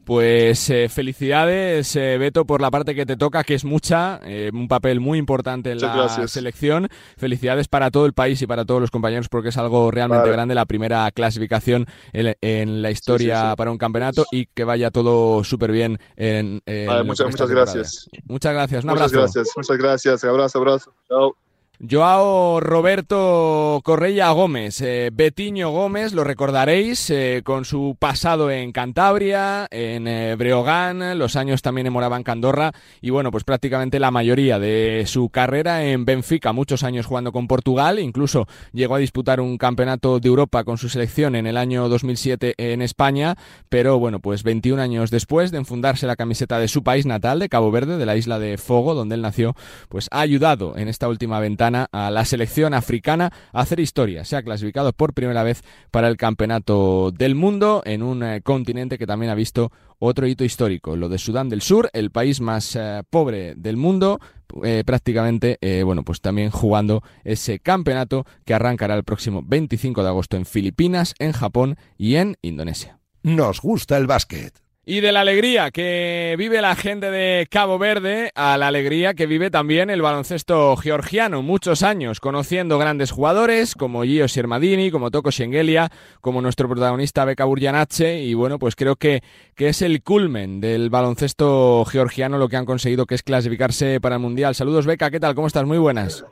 [0.06, 4.52] Pues eh, felicidades, eh, Beto, por la parte que te toca, que es mucha, eh,
[4.54, 6.32] un papel muy importante en Muchas la gracias.
[6.32, 6.90] selección.
[7.18, 10.34] Felicidades para todo el país y para todos los compañeros, porque es algo realmente Vale.
[10.34, 13.56] grande, la primera clasificación en, en la historia Sí, sí, sí.
[13.56, 18.10] para un campeonato y que vaya todo súper bien en, en Vale, muchas, muchas gracias.
[18.26, 19.22] Muchas gracias, un Muchas abrazo.
[19.34, 20.24] gracias, muchas gracias.
[20.26, 20.94] Abrazo, abrazo.
[21.08, 21.53] Chao.
[21.90, 29.68] Joao Roberto Correia Gómez, eh, Betiño Gómez, lo recordaréis eh, con su pasado en Cantabria,
[29.70, 34.60] en eh, Breogán, los años también en Moraván Candorra y bueno, pues prácticamente la mayoría
[34.60, 39.58] de su carrera en Benfica, muchos años jugando con Portugal, incluso llegó a disputar un
[39.58, 43.36] campeonato de Europa con su selección en el año 2007 en España,
[43.68, 47.50] pero bueno, pues 21 años después de enfundarse la camiseta de su país natal, de
[47.50, 49.54] Cabo Verde, de la isla de Fogo, donde él nació,
[49.90, 54.26] pues ha ayudado en esta última ventana a la selección africana a hacer historia.
[54.26, 58.98] Se ha clasificado por primera vez para el campeonato del mundo en un eh, continente
[58.98, 62.76] que también ha visto otro hito histórico, lo de Sudán del Sur, el país más
[62.76, 64.20] eh, pobre del mundo,
[64.64, 70.38] eh, prácticamente, bueno, pues también jugando ese campeonato que arrancará el próximo 25 de agosto
[70.38, 73.00] en Filipinas, en Japón y en Indonesia.
[73.24, 74.64] Nos gusta el básquet.
[74.86, 79.28] Y de la alegría que vive la gente de Cabo Verde a la alegría que
[79.28, 81.42] vive también el baloncesto georgiano.
[81.42, 87.46] Muchos años conociendo grandes jugadores como Gio Siermadini, como Toko Schengelia, como nuestro protagonista Beka
[87.46, 88.24] Burjanache.
[88.24, 89.24] Y bueno, pues creo que,
[89.56, 94.16] que es el culmen del baloncesto georgiano lo que han conseguido, que es clasificarse para
[94.16, 94.54] el Mundial.
[94.54, 95.34] Saludos, Beka, ¿qué tal?
[95.34, 95.64] ¿Cómo estás?
[95.64, 96.26] Muy buenas.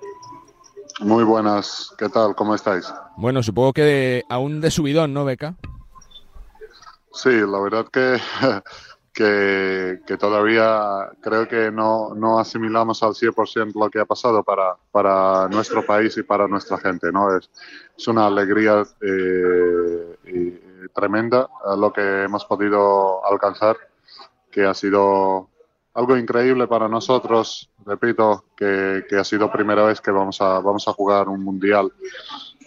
[1.00, 2.36] Muy buenas, ¿qué tal?
[2.36, 2.94] ¿Cómo estáis?
[3.16, 5.56] Bueno, supongo que de- aún de subidón, ¿no, Beka?
[7.14, 7.86] Sí, la verdad
[9.14, 14.76] que, que, todavía creo que no, no asimilamos al 100% lo que ha pasado para,
[14.92, 17.12] para nuestro país y para nuestra gente.
[17.12, 17.36] ¿no?
[17.36, 17.50] Es,
[17.98, 23.78] es una alegría eh, tremenda lo que hemos podido alcanzar,
[24.50, 25.50] que ha sido
[25.94, 27.70] algo increíble para nosotros.
[27.86, 31.92] Repito, que, que ha sido primera vez que vamos a, vamos a jugar un mundial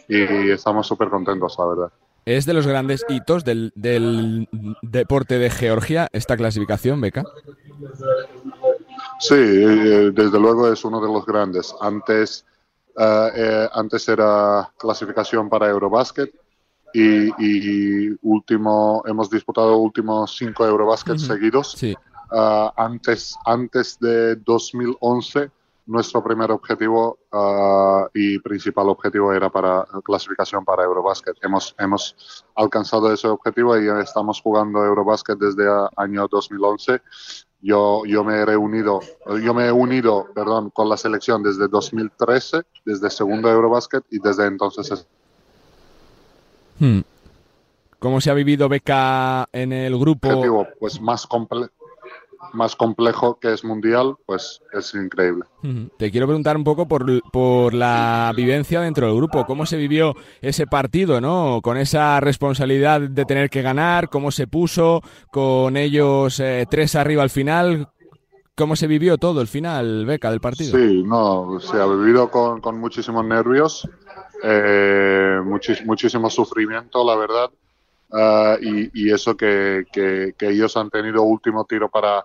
[0.06, 1.92] y estamos súper contentos, la verdad.
[2.24, 4.48] Es de los grandes hitos del, del
[4.82, 7.24] deporte de Georgia esta clasificación, Beka.
[9.20, 11.74] Sí, eh, desde luego es uno de los grandes.
[11.80, 12.46] Antes
[12.96, 16.32] eh, eh, antes era clasificación para Eurobasket
[16.92, 21.72] y, y último, hemos disputado últimos cinco Eurobasket seguidos.
[21.72, 21.94] Sí.
[22.30, 25.50] Ah, antes, antes de 2011,
[25.86, 31.36] nuestro primer objetivo ah, y principal objetivo era para clasificación para Eurobasket.
[31.42, 37.02] Hemos, hemos alcanzado ese objetivo y estamos jugando Eurobasket desde el año 2011.
[37.60, 39.00] Yo, yo me he reunido,
[39.42, 44.46] yo me he unido, perdón, con la selección desde 2013, desde segundo Eurobasket y desde
[44.46, 45.06] entonces es-
[46.78, 47.00] Hmm.
[48.00, 50.28] ¿Cómo se ha vivido Beca en el grupo?
[50.28, 51.70] objetivo pues más comple-
[52.52, 55.44] más complejo que es mundial, pues es increíble.
[55.96, 60.14] Te quiero preguntar un poco por, por la vivencia dentro del grupo, cómo se vivió
[60.42, 61.60] ese partido, ¿no?
[61.62, 67.22] Con esa responsabilidad de tener que ganar, cómo se puso, con ellos eh, tres arriba
[67.22, 67.88] al final,
[68.54, 70.76] cómo se vivió todo el final, Beca, del partido.
[70.78, 73.88] Sí, no, se ha vivido con, con muchísimos nervios,
[74.42, 77.50] eh, muchis- muchísimo sufrimiento, la verdad,
[78.14, 82.24] ah, y, y eso que, que- que ellos han tenido último tiro para,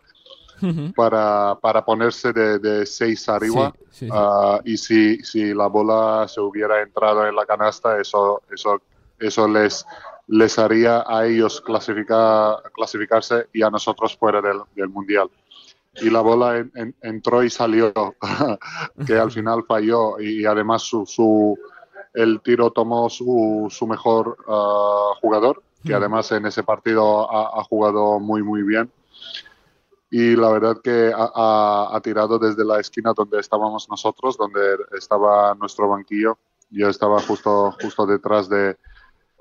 [0.96, 4.12] para, para ponerse de, de seis arriba, Sí, sí, sí.
[4.14, 8.82] ah, y si, si la bola se hubiera entrado en la canasta, eso, eso,
[9.20, 9.86] eso les,
[10.28, 15.30] les haría a ellos clasificar, clasificarse y a nosotros fuera del, del mundial.
[16.02, 17.92] Y la bola en- en- entró y salió,
[19.08, 20.20] que al final falló.
[20.20, 21.58] Y además su, su-
[22.14, 25.98] el tiro tomó su, su mejor ah, jugador, que Mm.
[25.98, 28.92] además en ese partido ha, ha jugado muy muy bien.
[30.12, 34.78] Y la verdad que ha, ha- ha tirado desde la esquina donde estábamos nosotros, donde
[34.98, 36.38] estaba nuestro banquillo.
[36.72, 38.78] Yo estaba justo, justo detrás de,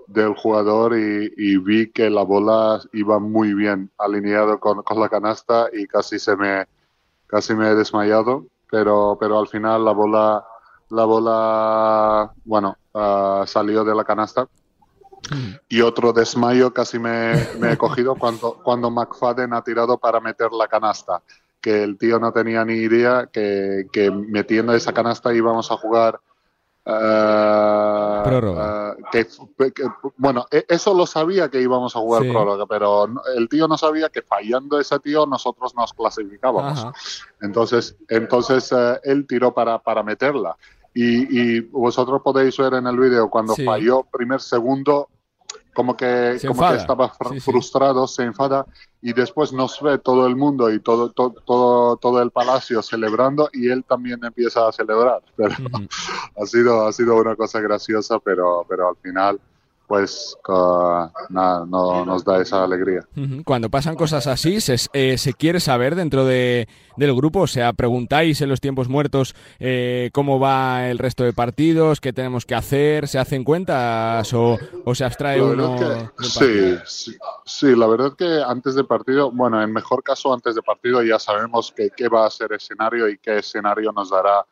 [0.07, 5.09] del jugador y, y vi que la bola iba muy bien alineado con, con la
[5.09, 6.67] canasta y casi se me
[7.27, 10.47] casi me he desmayado pero pero al final la bola
[10.89, 14.49] la bola bueno ah, salió de la canasta
[15.69, 20.51] y otro desmayo casi me, me he cogido cuando cuando McFadden ha tirado para meter
[20.53, 21.23] la canasta
[21.61, 26.21] que el tío no tenía ni idea que, que metiendo esa canasta íbamos a jugar
[28.25, 28.91] Prórroga.
[28.91, 29.27] ah, que,
[29.73, 29.85] que-
[30.17, 32.31] bueno, e- eso lo sabía que íbamos a jugar Sí.
[32.31, 36.79] prórroga, pero el tío no sabía que fallando ese tío nosotros nos clasificábamos.
[36.79, 36.93] Ajá.
[37.41, 40.57] Entonces, entonces eh, él tiró para, para meterla.
[41.01, 43.65] Y, y vosotros podéis ver en el vídeo cuando Sí.
[43.65, 45.09] falló primer segundo,
[45.73, 47.51] como que, Se como que estaba fr- Sí, sí.
[47.53, 48.67] frustrado, se enfada
[49.01, 53.49] y después nos ve todo el mundo y todo, todo, todo, todo el palacio celebrando
[53.53, 55.23] y él también empieza a celebrar.
[55.37, 55.55] Pero
[56.37, 59.41] ha, sido, ha sido una cosa graciosa, pero, pero al final
[59.89, 63.09] pues ah, nada, no, nos da esa alegría.
[63.45, 67.73] Cuando pasan cosas así, se, eh, se quiere saber dentro de, del grupo, o sea,
[67.73, 72.55] preguntáis en los tiempos muertos eh, cómo va el resto de partidos, qué tenemos que
[72.55, 75.77] hacer, se hacen cuentas o, o se abstrae uno.
[75.77, 80.55] que, sí, sí, sí, la verdad que antes de partido, bueno, en mejor caso antes
[80.55, 84.45] de partido ya sabemos que, qué va a ser escenario y qué escenario nos dará,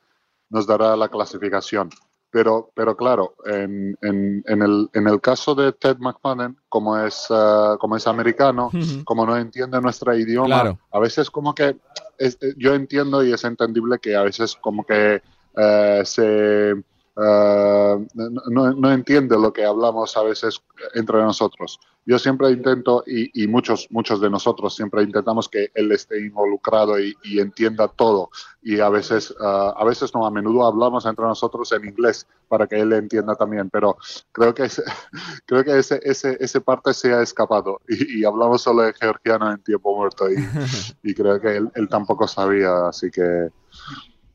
[0.49, 1.91] nos dará la clasificación.
[2.31, 7.27] Pero, pero claro, en, en, en, el, en el caso de Ted McFadden, como es,
[7.31, 8.71] eh, como es americano,
[9.05, 10.79] como no entiende nuestro idioma, Claro.
[10.91, 11.77] a veces como que
[12.19, 15.23] es- eh, yo entiendo y es entendible que a veces como que
[15.57, 16.75] eh, se
[17.19, 20.61] eh, no, entiende lo que hablamos a veces
[20.95, 21.81] entre nosotros.
[22.05, 27.01] Yo siempre intento y, y muchos muchos de nosotros siempre intentamos que él esté involucrado
[27.01, 28.29] y, y entienda todo.
[28.63, 32.67] Y a veces ah, a veces no a menudo hablamos entre nosotros en inglés para
[32.67, 33.97] que él entienda también pero
[34.31, 34.83] creo que ese,
[35.47, 37.81] creo que ese ese ese parte se ha escapado.
[37.89, 40.37] Y, y hablamos solo en georgiano en tiempo muerto y,
[41.03, 43.49] y creo que él, él tampoco sabía así que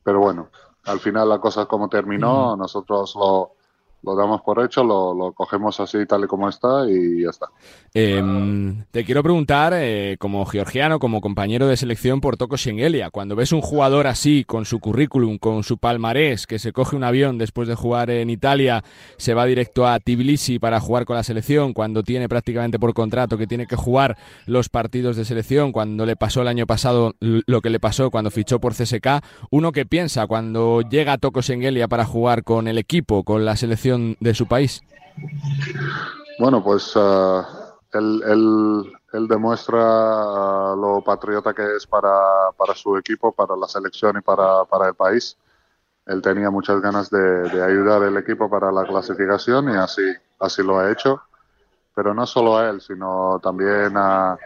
[0.02, 0.48] pero bueno
[0.84, 3.56] al final la cosa como terminó nosotros lo
[4.02, 7.46] lo damos por hecho, lo, cogemos así tal y como está y ya está.
[7.94, 13.36] Em, te quiero preguntar, eh, como georgiano, como compañero de selección por Toko Schengelia, cuando
[13.36, 17.38] ves un jugador así, con su currículum, con su palmarés, que se coge un avión
[17.38, 18.82] después de jugar en Italia,
[19.18, 23.38] se va directo a Tbilisi para jugar con la selección, cuando tiene prácticamente por contrato
[23.38, 27.60] que tiene que jugar los partidos de selección, cuando le pasó el año pasado lo
[27.60, 32.04] que le pasó cuando fichó por CSK, uno que piensa cuando llega Toko Schengelia para
[32.04, 34.82] jugar con el equipo, con la selección de su país.
[36.38, 37.46] Bueno, pues ah,
[37.92, 43.68] él, él- él demuestra ah, lo patriota que es para, para su equipo, para la
[43.68, 45.36] selección y para, para el país.
[46.06, 50.02] Él tenía muchas ganas de, de ayudar al equipo para la clasificación y así,
[50.40, 51.20] así lo ha hecho.
[51.94, 54.36] Pero no solo a él, sino también a,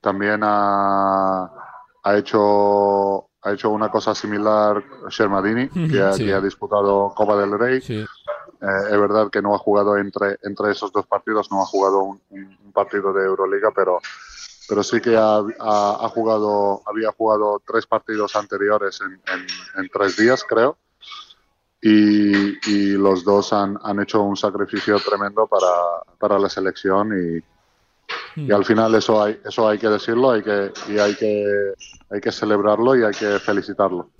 [0.00, 1.50] también a,
[2.04, 7.80] ha hecho ha hecho una cosa similar Shermadini, que, que ha disputado Copa del Rey.
[8.60, 12.02] Eh, es verdad que no ha jugado entre, entre esos dos partidos, no ha jugado
[12.02, 14.00] un, un partido de Euroliga, pero,
[14.68, 19.46] pero sí que ha, ha, ha jugado, había jugado tres partidos anteriores en, en,
[19.76, 20.78] en tres días, creo.
[21.82, 28.40] Y, y, los dos han, han, hecho un sacrificio tremendo para, para la selección y,
[28.40, 31.74] y, al final eso hay, eso hay que decirlo hay que, y hay que,
[32.10, 34.10] hay que celebrarlo y hay que felicitarlo.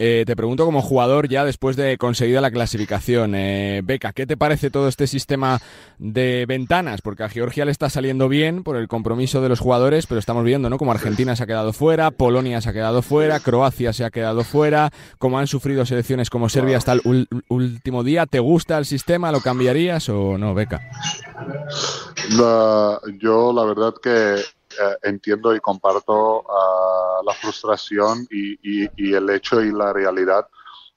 [0.00, 4.36] Eh, te pregunto como jugador ya después de conseguida la clasificación, eh, Beca, ¿qué te
[4.36, 5.60] parece todo este sistema
[5.98, 7.02] de ventanas?
[7.02, 10.44] Porque a Georgia le está saliendo bien por el compromiso de los jugadores, pero estamos
[10.44, 10.78] viendo, ¿no?
[10.78, 14.44] Como Argentina se ha quedado fuera, Polonia se ha quedado fuera, Croacia se ha quedado
[14.44, 18.26] fuera, como han sufrido selecciones como Serbia hasta el último día.
[18.26, 19.32] ¿Te gusta el sistema?
[19.32, 20.80] ¿Lo cambiarías o no, Beca?
[22.36, 24.36] La, yo la verdad que
[24.80, 30.46] eh, entiendo y comparto uh, la frustración y, y, el hecho y la realidad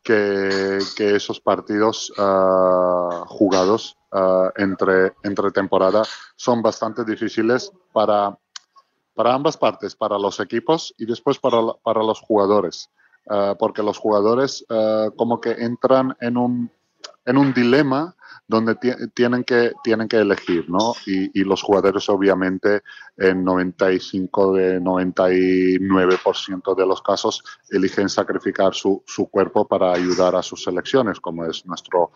[0.04, 6.04] que, que esos partidos uh, jugados uh, entre, entre temporada
[6.36, 8.38] son bastante difíciles para,
[9.16, 12.90] para ambas partes, para los equipos y después para, para los jugadores.
[13.60, 14.66] porque los jugadores
[15.16, 16.72] como que entran en un,
[17.26, 18.16] en un dilema
[18.48, 18.76] donde
[19.14, 20.94] tienen que, tienen que elegir, ¿no?
[21.06, 22.82] Y, y, los jugadores, obviamente,
[23.18, 30.44] en 95 de 99% de los casos, eligen sacrificar su, su, cuerpo para ayudar a
[30.44, 32.12] sus selecciones, como es nuestro,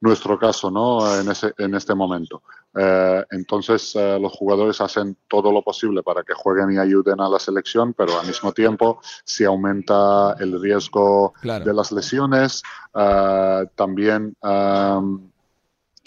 [0.00, 1.14] nuestro caso, ¿no?
[1.20, 2.42] En, ese, en este momento.
[2.74, 7.28] Eh, entonces, eh, los jugadores hacen todo lo posible para que jueguen y ayuden a
[7.28, 11.64] la selección, pero al mismo tiempo, si aumenta el riesgo claro.
[11.64, 12.62] de las lesiones,
[12.94, 14.36] eh, también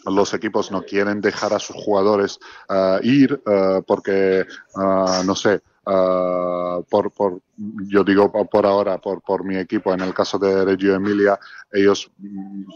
[0.06, 2.38] los equipos no quieren dejar a sus jugadores
[2.70, 7.42] uh, ir uh, porque, uh, no sé, por, por,
[7.88, 11.38] yo digo por ahora, por, por mi equipo, en el caso de Reggio Emilia,
[11.72, 12.10] ellos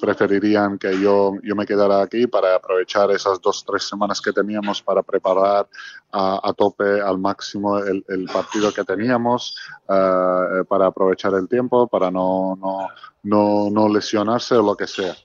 [0.01, 4.81] preferirían que yo, yo me quedara aquí para aprovechar esas dos, tres semanas que teníamos
[4.81, 5.67] para preparar
[6.11, 9.55] a, a tope al máximo el, el, partido que teníamos,
[9.87, 12.89] para aprovechar el tiempo, para no, no,
[13.23, 15.15] no, no lesionarse o lo que sea.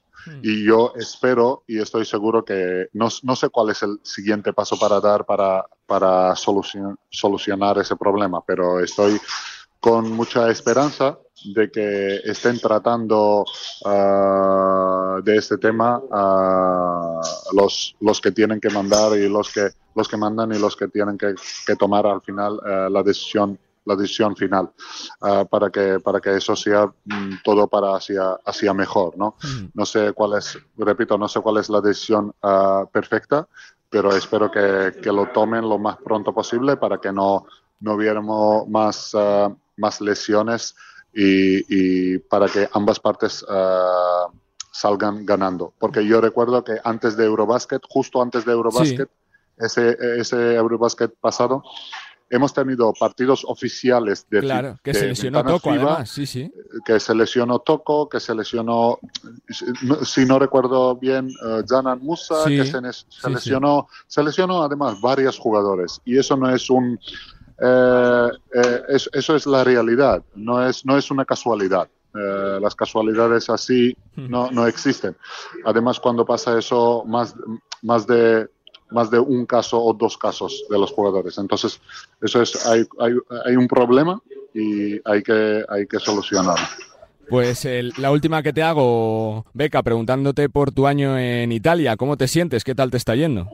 [0.43, 4.79] Y yo espero y estoy seguro que no, no, sé cuál es el siguiente paso
[4.79, 9.21] para dar para, para solucion, solucionar ese problema, pero estoy
[9.81, 11.19] con mucha esperanza
[11.55, 13.45] de que estén tratando
[13.85, 17.21] uh, de este tema uh,
[17.57, 20.87] los, los que tienen que mandar y los que, los que mandan y los que
[20.87, 21.35] tienen que,
[21.67, 24.71] que tomar al final uh, la decisión la decisión final
[25.21, 29.67] uh, para que para que eso sea mm, todo para hacia hacia mejor no mm.
[29.75, 33.47] no sé cuál es repito no sé cuál es la decisión uh, perfecta
[33.91, 37.47] pero espero que, que, lo tomen lo más pronto posible para que no
[37.81, 40.75] no viéramos más uh, más lesiones
[41.15, 43.45] y, y, para que ambas partes
[44.71, 49.65] salgan ganando porque yo recuerdo que antes de Eurobasket justo antes de Eurobasket sí.
[49.65, 51.63] ese ese Eurobasket pasado
[52.33, 56.51] hemos tenido partidos oficiales de claro que de se lesionó Toco además sí sí
[56.85, 58.99] que se lesionó Toco que se lesionó
[60.05, 64.05] si no recuerdo bien uh, Janan Musa sí, que se, se sí, lesionó sí.
[64.09, 66.99] se lesionó además varios jugadores y eso no es un
[67.61, 72.75] eh, eh, es, eso es la realidad no es no es una casualidad eh, las
[72.75, 75.15] casualidades así no, no existen
[75.67, 77.35] además cuando pasa eso más
[77.83, 78.49] más de
[78.93, 81.39] más de un caso o dos casos de los jugadores.
[81.39, 81.81] Entonces,
[82.21, 83.15] eso es, hay, hay,
[83.45, 84.21] hay un problema
[84.55, 86.67] y hay que, hay que solucionarlo.
[87.29, 92.17] Pues el, la última que te hago, Beca, preguntándote por tu año en Italia, ¿cómo
[92.17, 92.65] te sientes?
[92.65, 93.49] ¿Qué tal te está yendo?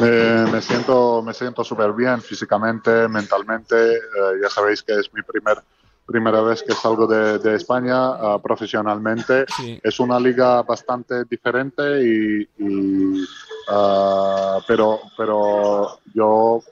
[0.00, 3.94] Me, me siento me siento súper bien físicamente, mentalmente.
[3.94, 3.98] Eh,
[4.42, 5.58] ya sabéis que es mi primer
[6.06, 9.46] primera vez que salgo de, de España uh, profesionalmente.
[9.56, 9.80] Sí.
[9.82, 13.22] Es una liga bastante diferente y, y
[13.70, 16.62] uh, pero pero yo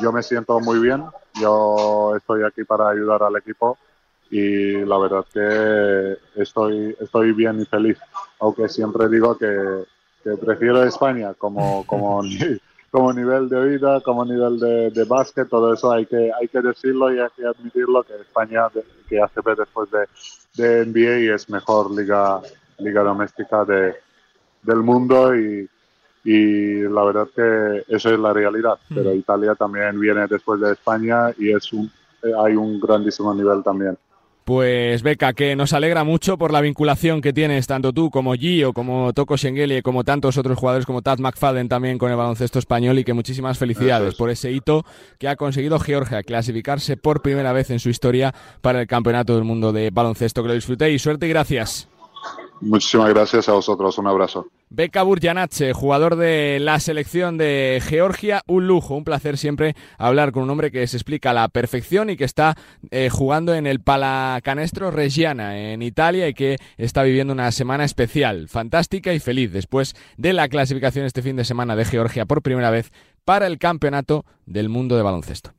[0.00, 1.04] yo me siento muy bien.
[1.40, 3.78] Yo estoy aquí para ayudar al equipo
[4.30, 7.98] y la verdad que estoy estoy bien y feliz.
[8.40, 9.84] Aunque siempre digo que,
[10.22, 12.22] que prefiero España como como
[12.94, 16.60] como nivel de vida, como nivel de, de básquet, todo eso hay que, hay que
[16.60, 18.68] decirlo y hay que admitirlo que España,
[19.08, 20.06] que ACB después de,
[20.54, 22.40] de NBA es mejor liga,
[22.78, 23.96] liga doméstica de,
[24.62, 25.68] del mundo y,
[26.22, 28.78] y la verdad que eso es la realidad.
[28.88, 28.94] Mm.
[28.94, 31.90] Pero Italia también viene después de España y es un,
[32.44, 33.98] hay un grandísimo nivel también.
[34.44, 38.74] Pues Beca, que nos alegra mucho por la vinculación que tienes tanto tú como Gio,
[38.74, 42.98] como Toko Schengeli, como tantos otros jugadores como Tad McFadden también con el baloncesto español
[42.98, 44.84] y que muchísimas felicidades por ese hito
[45.18, 49.44] que ha conseguido Georgia, clasificarse por primera vez en su historia para el Campeonato del
[49.44, 50.42] Mundo de Baloncesto.
[50.42, 51.00] Que lo disfrutéis.
[51.00, 51.88] Suerte y gracias.
[52.60, 53.96] Muchísimas gracias a vosotros.
[53.96, 54.46] Un abrazo.
[54.70, 60.42] Beka Burjanache, jugador de la selección de Georgia, un lujo, un placer siempre hablar con
[60.42, 62.56] un hombre que se explica a la perfección y que está
[62.90, 68.48] eh, jugando en el Palacanestro Reggiana en Italia y que está viviendo una semana especial,
[68.48, 72.70] fantástica y feliz después de la clasificación este fin de semana de Georgia por primera
[72.70, 72.90] vez
[73.24, 75.52] para el Campeonato del Mundo de Baloncesto.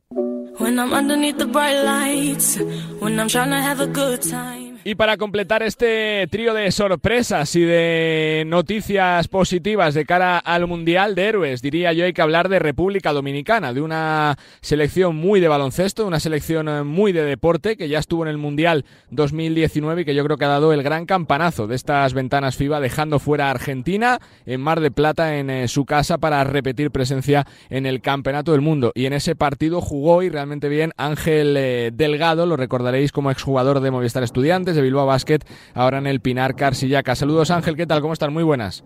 [4.87, 11.15] Y para completar este trío de sorpresas y de noticias positivas de cara al Mundial
[11.15, 15.47] de Héroes, diría yo hay que hablar de República Dominicana, de una selección muy de
[15.47, 20.05] baloncesto, una selección eh, muy de deporte que ya estuvo en el Mundial 2019 y
[20.05, 23.47] que yo creo que ha dado el gran campanazo de estas ventanas FIBA, dejando fuera
[23.47, 28.01] a Argentina en Mar de Plata en eh, su casa para repetir presencia en el
[28.01, 28.91] Campeonato del Mundo.
[28.93, 33.79] Y en ese partido jugó y realmente bien Ángel eh, Delgado, lo recordaréis como exjugador
[33.79, 35.39] de Movistar Estudiantes de Bilbao Basket,
[35.73, 37.15] ahora en el Pinar Carsillaca.
[37.15, 38.01] Saludos Ángel, ¿qué tal?
[38.01, 38.33] ¿Cómo están?
[38.33, 38.83] Muy buenas.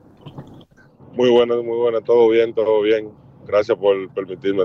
[1.14, 3.10] Muy buenas, muy buenas, todo bien, todo bien.
[3.46, 4.64] Gracias por permitirme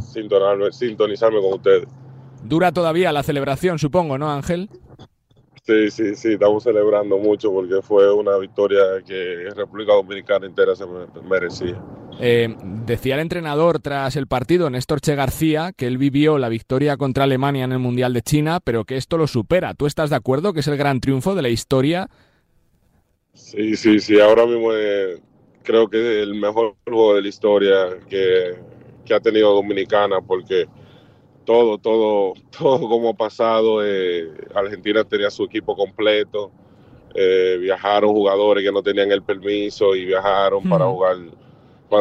[0.00, 1.88] sintonizarme con ustedes.
[2.44, 4.68] Dura todavía la celebración, supongo, ¿no, Ángel?
[5.64, 10.84] Sí, sí, sí, estamos celebrando mucho porque fue una victoria que República Dominicana entera se
[11.22, 11.80] merecía.
[12.20, 12.52] Eh,
[12.84, 17.24] decía el entrenador tras el partido, Néstor Che García, que él vivió la victoria contra
[17.24, 19.74] Alemania en el Mundial de China, pero que esto lo supera.
[19.74, 22.10] ¿Tú estás de acuerdo que es el gran triunfo de la historia?
[23.32, 24.70] Sí, sí, sí, ahora mismo
[25.62, 27.74] creo que es el mejor juego de la historia
[28.08, 28.56] que,
[29.04, 30.66] que ha tenido Dominicana porque
[31.44, 33.84] todo, todo, todo como ha pasado.
[33.84, 36.50] Eh, Argentina tenía su equipo completo.
[37.14, 41.18] Eh, viajaron jugadores que no tenían el permiso y viajaron para jugar,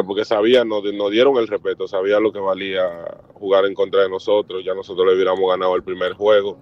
[0.07, 2.87] porque sabían, nos, nos, dieron el respeto, sabían lo que valía
[3.33, 4.63] jugar en contra de nosotros.
[4.63, 6.57] Ya nosotros le hubiéramos ganado el primer juego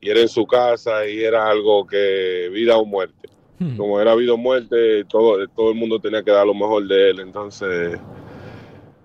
[0.00, 3.28] y era en su casa y era algo que vida o muerte.
[3.76, 7.10] Como era vida o muerte, todo, todo el mundo tenía que dar lo mejor de
[7.10, 7.20] él.
[7.20, 7.96] Entonces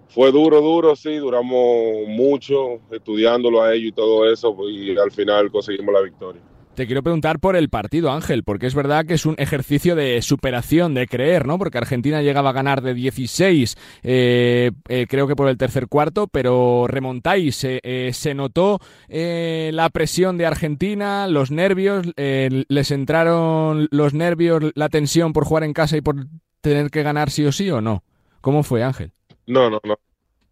[0.10, 5.51] fue duro, duro, sí, duramos mucho estudiándolo a ellos y todo eso, y al final
[5.51, 6.41] conseguimos la victoria.
[6.78, 10.22] Te quiero preguntar por el partido, Ángel, porque es verdad que es un ejercicio de
[10.22, 11.58] superación, de creer, ¿no?
[11.58, 16.28] Porque Argentina llegaba a ganar de 16, eh, eh, creo que por el tercer cuarto,
[16.28, 17.64] pero remontáis.
[17.64, 18.80] Eh, ¿Se notó
[19.10, 22.05] la presión de Argentina, los nervios?
[22.16, 26.28] ¿Les entraron los nervios, la tensión por jugar en casa y por
[26.62, 28.03] tener que ganar sí o sí o no?
[28.39, 29.14] ¿Cómo fue, Ángel?
[29.47, 29.97] No, no, no.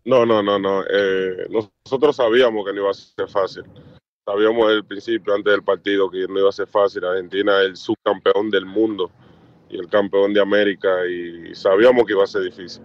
[0.05, 0.83] No, no, no, no.
[0.89, 3.63] Eh, nosotros sabíamos que no iba a ser fácil.
[4.25, 7.03] Sabíamos desde el principio, antes del partido, que no iba a ser fácil.
[7.03, 9.11] Argentina es el subcampeón del mundo
[9.69, 12.83] y el campeón de América y sabíamos que iba a ser difícil.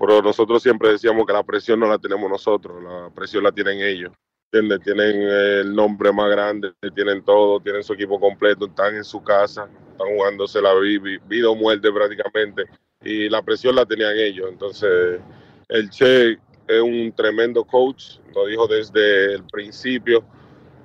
[0.00, 3.80] Pero nosotros siempre decíamos que la presión no la tenemos nosotros, la presión la tienen
[3.80, 4.12] ellos.
[4.50, 4.80] ¿Entiendes?
[4.82, 9.68] Tienen el nombre más grande, tienen todo, tienen su equipo completo, están en su casa,
[9.92, 12.64] están jugándose la vida o muerte prácticamente
[13.04, 14.48] y la presión la tenían ellos.
[14.50, 15.20] Entonces,
[15.68, 20.24] el Che es un tremendo coach, lo dijo desde el principio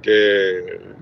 [0.02, 0.60] que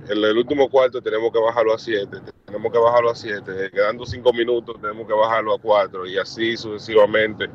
[0.10, 4.06] en el último cuarto tenemos que bajarlo a 7, tenemos que bajarlo a 7, quedando
[4.06, 7.50] 5 minutos tenemos que bajarlo a 4 y así sucesivamente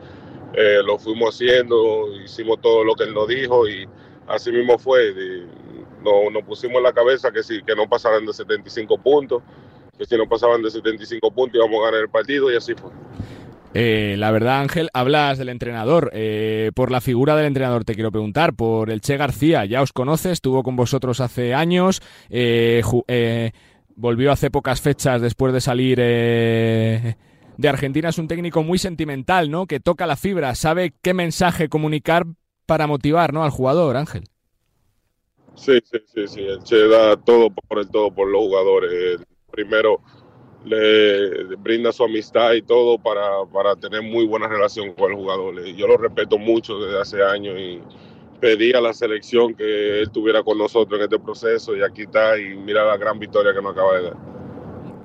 [0.54, 3.88] eh, lo fuimos haciendo, hicimos todo lo que él nos dijo y
[4.26, 5.14] así mismo fue.
[6.02, 9.42] nos, pusimos en la cabeza que, sí, que no pasaran de 75 puntos,
[9.96, 12.90] que si no pasaban de 75 puntos íbamos a ganar el partido y así fue.
[13.78, 16.10] Eh, la verdad, Ángel, hablas del entrenador.
[16.14, 18.54] Eh, por la figura del entrenador te quiero preguntar.
[18.54, 22.00] Por el Che García, ya os conoces, estuvo con vosotros hace años.
[22.30, 22.82] Eh,
[23.94, 28.08] volvió hace pocas fechas después de salir de Argentina.
[28.08, 29.66] Es un técnico muy sentimental, ¿no?
[29.66, 32.24] Que toca la fibra, sabe qué mensaje comunicar
[32.64, 33.44] para motivar ¿no?
[33.44, 34.24] al jugador, Ángel.
[35.54, 36.40] Sí, sí, sí, sí.
[36.40, 39.20] El Che da todo por el todo por los jugadores.
[39.50, 40.00] Primero
[40.64, 45.64] le brinda su amistad y todo para, para, tener muy buena relación con el jugador.
[45.64, 47.80] Yo lo respeto mucho desde hace años y
[48.40, 52.38] pedí a la selección que él estuviera con nosotros en este proceso y aquí está
[52.38, 54.36] y mira la gran victoria que nos acaba de dar.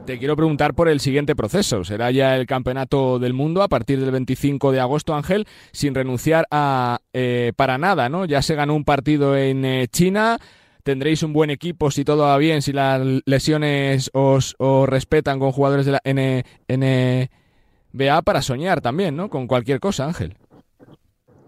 [0.05, 1.83] Te quiero preguntar por el siguiente proceso.
[1.83, 6.47] Será ya el Campeonato del Mundo a partir del 25 de agosto, Ángel, sin renunciar
[6.49, 8.25] a eh, para nada, ¿no?
[8.25, 10.39] Ya se ganó un partido en eh, China,
[10.83, 14.55] tendréis un buen equipo si todo va bien, si las lesiones os,
[14.85, 19.29] respetan con jugadores de la NBA para soñar también, ¿no?
[19.29, 20.35] Con cualquier cosa, Ángel.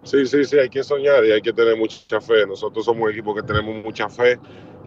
[0.03, 2.45] Sí, sí, sí, hay que soñar y hay que tener mucha fe.
[2.45, 4.37] Nosotros somos un equipo que tenemos mucha fe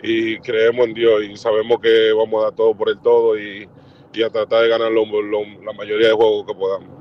[0.02, 3.66] y creemos en Dios y sabemos que vamos a dar todo por el todo y,
[4.12, 6.95] y a tratar de ganar la mayoría de juegos que podamos.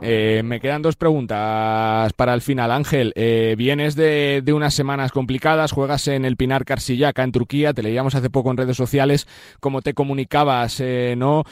[0.00, 3.12] Eh, me quedan dos preguntas para el final, Ángel.
[3.16, 8.14] Eh, vienes de, unas semanas complicadas, juegas en el Pinar Karsillaca en Turquía, te leíamos
[8.14, 9.26] hace poco en redes sociales
[9.60, 11.44] cómo te comunicabas, eh, ¿no?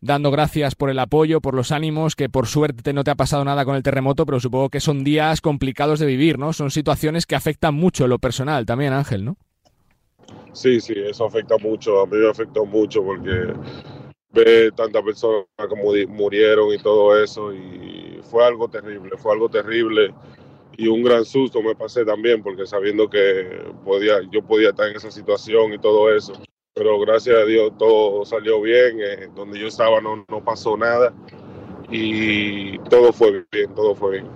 [0.00, 3.44] dando gracias por el apoyo, por los ánimos, que por suerte no te ha pasado
[3.44, 6.52] nada con el terremoto, pero supongo que son días complicados de vivir, ¿no?
[6.52, 9.36] Son situaciones que afectan mucho lo personal también, Ángel, ¿no?
[10.52, 13.52] Sí, sí, eso afecta mucho, a mí me afectó mucho porque
[14.30, 20.14] ve tantas personas como murieron y todo eso y fue algo terrible, fue algo terrible
[20.76, 24.96] y un gran susto me pasé también porque sabiendo que podía, yo podía estar en
[24.96, 26.34] esa situación y todo eso
[26.74, 31.14] pero gracias a Dios todo salió bien, eh, donde yo estaba no, no pasó nada
[31.90, 34.26] y todo fue bien, todo fue bien.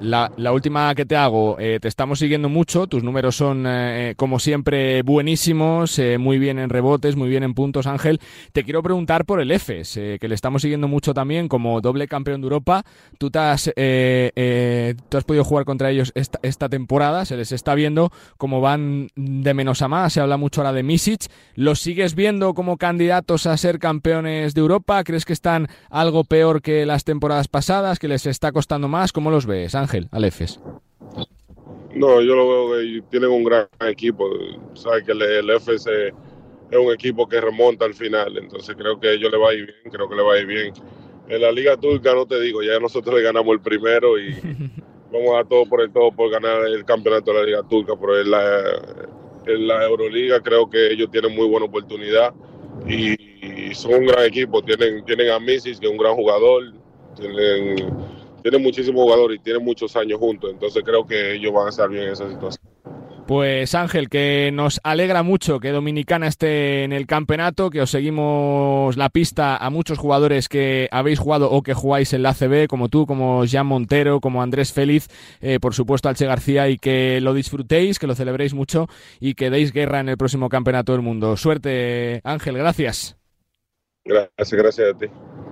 [0.00, 4.14] La, la, última que te hago, eh, te estamos siguiendo mucho, tus números son eh,
[4.16, 8.20] como siempre buenísimos, eh, muy bien en rebotes, muy bien en puntos Ángel.
[8.52, 12.06] Te quiero preguntar por el EFES, eh, que le estamos siguiendo mucho también como doble
[12.06, 12.84] campeón de Europa.
[13.18, 17.74] Tú, te has, tú has podido jugar contra ellos esta, esta, temporada, se les está
[17.74, 21.26] viendo cómo van de menos a más, se habla mucho ahora de Misic.
[21.56, 25.02] ¿Los sigues viendo como candidatos a ser campeones de Europa?
[25.02, 29.12] ¿Crees que están algo peor que las temporadas pasadas, que les está costando más?
[29.12, 29.87] ¿Cómo los ves, Ángel?
[29.88, 30.60] Ángel, al EFES?
[31.94, 34.28] No, yo lo veo que tienen un gran equipo.
[34.74, 36.12] Sabes que el, EFES es,
[36.78, 39.64] un equipo que remonta al final, entonces creo que a ellos le va a ir
[39.64, 40.74] bien, creo que le va a ir bien.
[41.28, 44.34] En la Liga Turca no te digo, ya nosotros le ganamos el primero y
[45.12, 47.94] vamos a dar todo por el todo por ganar el campeonato de la Liga Turca,
[47.98, 48.62] pero en la,
[49.46, 52.34] en la Euroliga creo que ellos tienen muy buena oportunidad
[52.86, 53.16] y,
[53.74, 54.62] son un gran equipo.
[54.62, 56.72] Tienen, tienen a Misis, que es un gran jugador,
[57.16, 57.76] tienen
[58.50, 61.88] tiene muchísimos jugadores y tiene muchos años juntos, entonces creo que ellos van a estar
[61.88, 62.64] bien en esa situación.
[63.26, 68.96] Pues Ángel, que nos alegra mucho que Dominicana esté en el campeonato, que os seguimos
[68.96, 72.88] la pista a muchos jugadores que habéis jugado o que jugáis en la ACB, como
[72.88, 75.08] tú, como Jean Montero, como Andrés Félix,
[75.42, 78.88] eh, por supuesto Alche García, y que lo disfrutéis, que lo celebréis mucho
[79.20, 81.36] y que deis guerra en el próximo campeonato del mundo.
[81.36, 83.18] Suerte, Ángel, gracias.
[84.06, 85.06] Gracias, gracias a ti.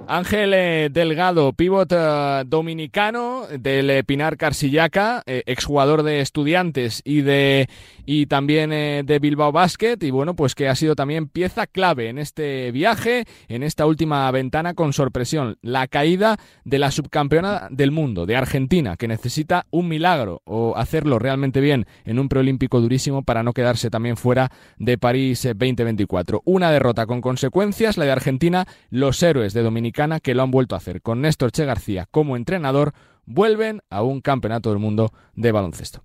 [0.09, 7.69] Ángel eh, Delgado, pívot eh, dominicano del eh, Pinar Carsillaca, exjugador de Estudiantes y de
[8.09, 12.19] y también de Bilbao Basket y bueno, pues que ha sido también pieza clave en
[12.19, 18.25] este viaje, en esta última ventana con sorpresión, la caída de la subcampeona del mundo,
[18.25, 23.43] de Argentina, que necesita un milagro o hacerlo realmente bien en un preolímpico durísimo para
[23.43, 26.43] no quedarse también fuera de París 2024.
[26.45, 30.75] Una derrota con consecuencias, la de Argentina, los héroes de Dominicana que lo han vuelto
[30.75, 32.93] a hacer con Néstor Che García como entrenador,
[33.25, 36.03] vuelven a un campeonato del mundo de baloncesto.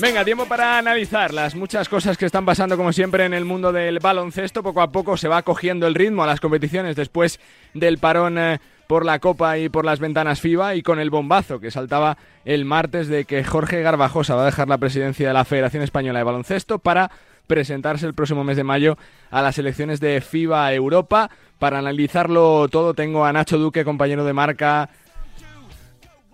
[0.00, 3.70] Venga, tiempo para analizar las muchas cosas que están pasando como siempre en el mundo
[3.70, 4.64] del baloncesto.
[4.64, 7.38] Poco a poco se va cogiendo el ritmo a las competiciones después
[7.72, 8.58] del parón eh,
[8.92, 12.66] por la Copa y por las ventanas FIBA y con el bombazo que saltaba el
[12.66, 16.24] martes de que Jorge Garbajosa va a dejar la presidencia de la Federación Española de
[16.26, 17.10] Baloncesto para
[17.46, 18.98] presentarse el próximo mes de mayo
[19.30, 21.30] a las elecciones de FIBA Europa.
[21.58, 24.90] Para analizarlo todo tengo a Nacho Duque, compañero de marca.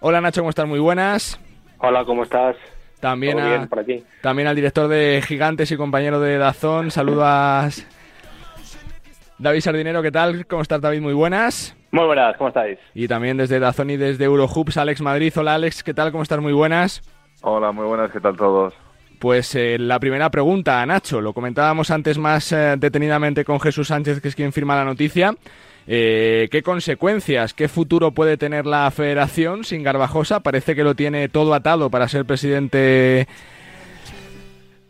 [0.00, 0.66] Hola Nacho, ¿cómo estás?
[0.66, 1.38] Muy buenas.
[1.78, 2.56] Hola, ¿cómo estás?
[2.98, 3.38] También,
[4.20, 6.90] también al director de Gigantes y compañero de Dazón.
[6.90, 7.86] Saludos
[9.38, 10.44] David Sardinero, ¿qué tal?
[10.48, 11.02] ¿Cómo estás, David?
[11.02, 11.77] Muy buenas.
[11.90, 12.78] Muy buenas, ¿cómo estáis?
[12.94, 15.32] Y también desde Dazón y desde Eurohoops, Alex Madrid.
[15.36, 16.12] Hola Alex, ¿qué tal?
[16.12, 16.40] ¿Cómo estás?
[16.40, 17.02] Muy buenas.
[17.40, 18.74] Hola, muy buenas, ¿qué tal todos?
[19.18, 24.20] Pues eh, la primera pregunta, Nacho, lo comentábamos antes más eh, detenidamente con Jesús Sánchez,
[24.20, 25.34] que es quien firma la noticia.
[25.86, 30.40] Eh, ¿Qué consecuencias, qué futuro puede tener la federación sin Garbajosa?
[30.40, 33.26] Parece que lo tiene todo atado para ser presidente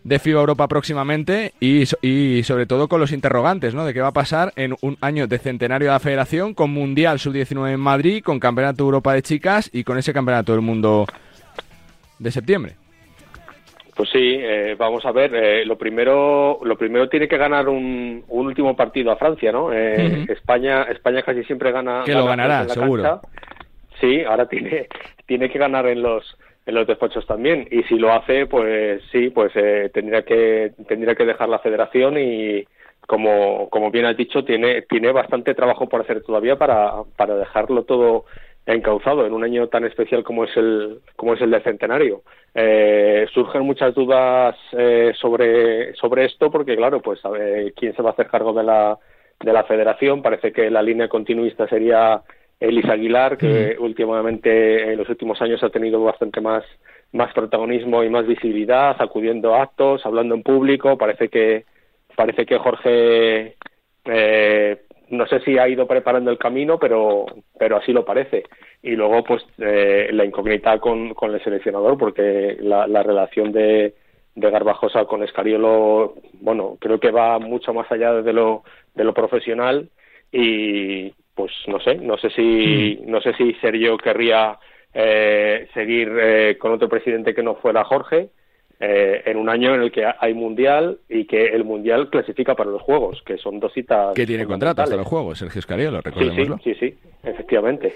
[0.05, 3.85] de FIBA Europa próximamente y, y, sobre todo con los interrogantes, ¿no?
[3.85, 7.19] De qué va a pasar en un año de centenario de la federación, con Mundial
[7.19, 11.07] Sub-19 en Madrid, con Campeonato Europa de Chicas y con ese Campeonato del Mundo
[12.19, 12.75] de septiembre.
[13.99, 15.35] Pues sí, eh, vamos a ver.
[15.35, 19.73] Eh, lo primero, lo primero tiene que ganar un, último partido a Francia, ¿no?
[19.73, 22.03] Eh, España, España casi siempre gana.
[22.05, 23.21] Que lo ganará, seguro.
[24.01, 24.87] Sí, ahora tiene,
[25.27, 26.38] tiene que ganar en los
[26.69, 31.15] en los despachos también y si lo hace pues sí pues eh, tendría que tendría
[31.15, 32.65] que dejar la federación y
[33.07, 37.85] como como bien has dicho tiene tiene bastante trabajo por hacer todavía para para dejarlo
[37.85, 38.27] todo
[38.67, 42.23] encauzado en un año tan especial como es el como es el del centenario
[42.55, 47.21] eh, surgen muchas dudas eh, sobre sobre esto porque claro pues
[47.77, 48.99] quién se va a hacer cargo de la
[49.41, 50.23] de la federación.
[50.23, 52.23] Parece que la línea continuista sería
[52.61, 56.65] Elisa Aguilar, que últimamente en los últimos años ha tenido bastante más,
[57.13, 60.99] más protagonismo y más visibilidad, acudiendo a actos, hablando en público.
[60.99, 61.65] Parece que,
[62.17, 63.55] parece que Jorge,
[64.07, 67.27] eh, no sé si ha ido preparando el camino, pero,
[67.59, 68.43] pero así lo parece.
[68.83, 73.95] Y luego, pues, eh, la incógnita con, con el seleccionador, porque la, la relación de,
[74.35, 79.15] de Garbajosa con Escariolo, bueno, creo que va mucho más allá de lo, de lo
[79.15, 79.89] profesional
[80.33, 84.59] y pues no sé, no sé si, no sé si Sergio querría
[84.93, 88.31] eh, seguir eh, con otro presidente que no fuera Jorge
[88.81, 92.71] eh, en un año en el que hay mundial y que el mundial clasifica para
[92.71, 94.17] los juegos, que son dos citas.
[94.17, 96.59] Que tiene contrato hasta los juegos, Sergio Escariolo, recordémoslo.
[96.59, 97.95] Sí, sí, sí, sí, efectivamente.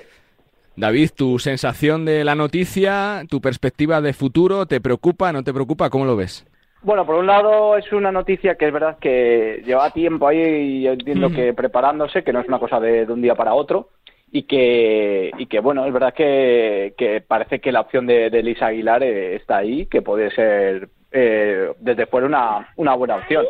[0.76, 5.90] David, tu sensación de la noticia, tu perspectiva de futuro, ¿te preocupa, no te preocupa?
[5.90, 6.46] ¿Cómo lo ves?
[6.82, 10.82] Bueno, por un lado es una noticia que es verdad que lleva tiempo ahí y
[10.82, 13.90] yo entiendo que preparándose, que no es una cosa de, un día para otro
[14.32, 18.42] y que, y que bueno, es verdad que, que parece que la opción de, de
[18.42, 23.44] Lisa Aguilar eh, está ahí, que puede ser eh, desde fuera una, una buena opción.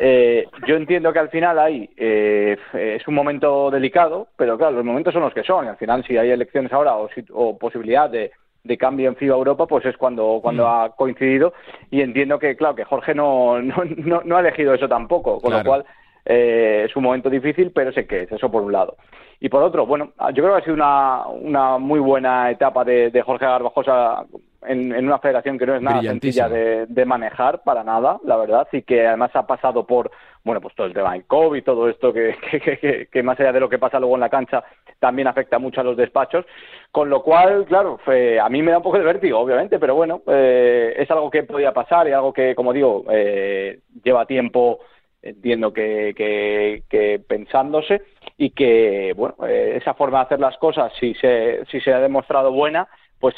[0.00, 4.84] Eh, yo entiendo que al final hay, eh, es un momento delicado, pero claro, los
[4.84, 7.56] momentos son los que son y al final si hay elecciones ahora o, si- o
[7.58, 8.32] posibilidad de,
[8.66, 11.52] de cambio en FIBA Europa, pues es cuando, cuando ha coincidido
[11.90, 15.50] y entiendo que, claro, que Jorge no, no, no, no ha elegido eso tampoco, con
[15.50, 15.64] Claro.
[15.64, 15.84] lo cual
[16.24, 18.96] eh, es un momento difícil, pero sé que es eso por un lado.
[19.38, 23.10] Y por otro, bueno, yo creo que ha sido una, una muy buena etapa de,
[23.10, 24.24] de Jorge Garbajosa
[24.66, 28.36] en, en una federación que no es nada sencilla de, de manejar para nada, la
[28.38, 30.10] verdad, y que además ha pasado por,
[30.46, 33.52] bueno, pues todo el tema del COVID, todo esto que, que, que- que, más allá
[33.52, 34.62] de lo que pasa luego en la cancha,
[35.00, 36.46] también afecta mucho a los despachos,
[36.92, 37.98] con lo cual, claro,
[38.40, 41.42] a mí me da un poco de vértigo, obviamente, pero bueno, eh, es algo que
[41.42, 44.78] podía pasar y algo que, como digo, eh, lleva tiempo
[45.20, 46.84] entiendo que,
[47.26, 48.02] pensándose
[48.36, 51.98] y que bueno eh, esa forma de hacer las cosas si se si se ha
[51.98, 52.86] demostrado buena
[53.18, 53.34] pues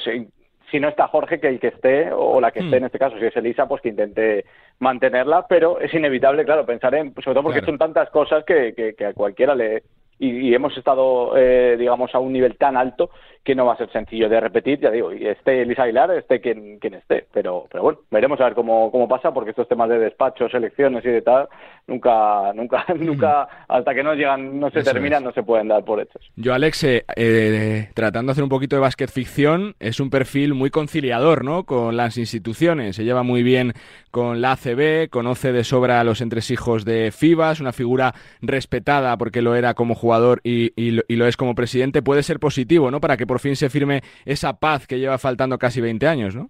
[0.71, 2.79] si no está Jorge que el que esté o la que esté Hmm.
[2.81, 4.45] en este caso si es Elisa pues que intente
[4.81, 7.73] mantenerla pero es inevitable claro pensar en sobre todo porque Claro.
[7.73, 9.83] son tantas cosas que, que, que a cualquiera le
[10.21, 13.11] y, y hemos estado eh, digamos a un nivel tan alto
[13.45, 16.41] que no va a ser sencillo de repetir ya digo y esté Elisa Aguilar esté
[16.41, 19.89] quien, quien esté pero pero bueno veremos a ver cómo, cómo pasa porque estos temas
[19.89, 21.49] de despachos elecciones y de tal
[21.87, 25.27] nunca nunca nunca hasta que no llegan no se Eso terminan es.
[25.27, 28.77] no se pueden dar por hechos Yo, Alex, eh, eh, tratando de hacer un poquito
[28.77, 31.65] de básquet ficción, es un perfil muy conciliador, ¿no?
[31.65, 32.97] Con las instituciones.
[32.97, 33.73] Se lleva muy bien
[34.11, 39.17] con la ACB, conoce de sobra a los entresijos de FIBA, es una figura respetada
[39.17, 42.03] porque lo era como jugador y, y lo, y lo es como presidente.
[42.03, 43.01] Puede ser positivo, ¿no?
[43.01, 46.49] Para que por fin se firme esa paz que lleva faltando casi 20 años, ¿no?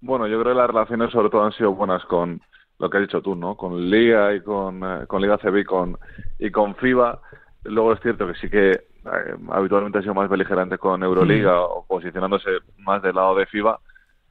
[0.00, 2.40] Bueno, yo creo que las relaciones sobre todo han sido buenas con
[2.78, 3.56] lo que has dicho tú, ¿no?
[3.56, 5.98] Con Liga y con, eh, con Liga CB y con,
[6.38, 7.20] y con FIBA.
[7.64, 11.84] Luego es cierto que sí que eh, habitualmente ha sido más beligerante con Euroliga o
[11.86, 13.80] posicionándose más del lado de FIBA,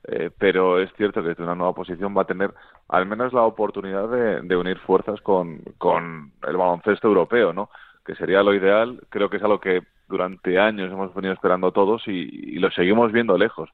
[0.07, 2.53] eh, pero es cierto que desde una nueva posición va a tener
[2.87, 7.69] al menos la oportunidad de, de unir fuerzas con, con el baloncesto europeo, ¿no?
[8.05, 9.01] Que sería lo ideal.
[9.09, 13.11] Creo que es algo que durante años hemos venido esperando todos y, y lo seguimos
[13.11, 13.69] viendo lejos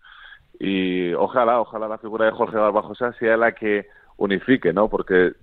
[0.60, 4.90] y ojalá, ojalá la figura de Jorge Garbajosa sea la que unifique, ¿no?
[4.90, 5.34] Porque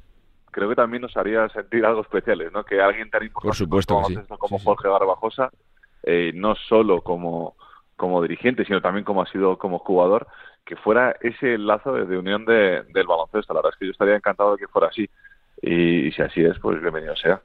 [0.50, 2.64] creo que también nos haría sentir algo especiales, ¿no?
[2.64, 4.20] Que alguien tan importante Por supuesto que sí.
[4.38, 5.50] como, Jorge Garbajosa,
[6.04, 7.56] eh, no solo como,
[7.96, 10.26] como dirigente, sino también como ha sido como jugador,
[10.64, 13.52] que fuera ese lazo de, de unión de- del baloncesto.
[13.52, 15.08] La verdad es que yo estaría encantado de que fuera así.
[15.62, 17.42] Y, y si así es, pues bienvenido sea.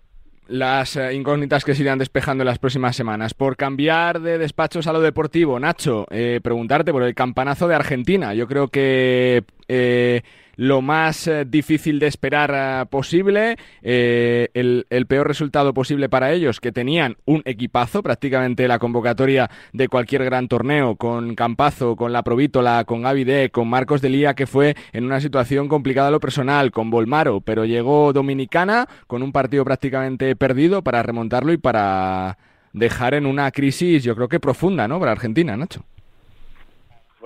[0.47, 3.33] Las eh, incógnitas que se irán despejando en las próximas semanas.
[3.33, 8.33] Por cambiar de despachos a lo deportivo, Nacho, eh, preguntarte por el campanazo de Argentina.
[8.33, 10.21] Yo creo que eh,
[10.57, 16.71] lo más eh, difícil de esperar eh, posible, el, peor resultado posible para ellos, que
[16.71, 22.85] tenían un equipazo, prácticamente la convocatoria de cualquier gran torneo, con Campazo, con La Provítola,
[22.85, 26.71] con Gaby D, con Marcos de Lía, que fue en una situación complicada lo personal,
[26.71, 32.37] con Volmaro, pero llegó Dominicana con un partido prácticamente perdido para remontarlo y para
[32.71, 34.99] dejar en una crisis, yo creo que profunda, ¿no?
[34.99, 35.83] Para Argentina, Nacho.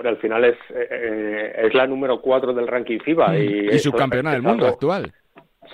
[0.00, 3.36] Bueno, al final es, eh, eh, es la número 4 del ranking FIBA.
[3.36, 5.12] Y, Y eso subcampeona del mundo actual.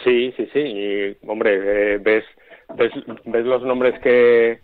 [0.02, 0.58] Sí, sí, sí.
[0.58, 1.54] Y, hombre,
[1.94, 2.24] eh, ves,
[2.74, 2.90] ves,
[3.24, 4.58] ves los nombres que,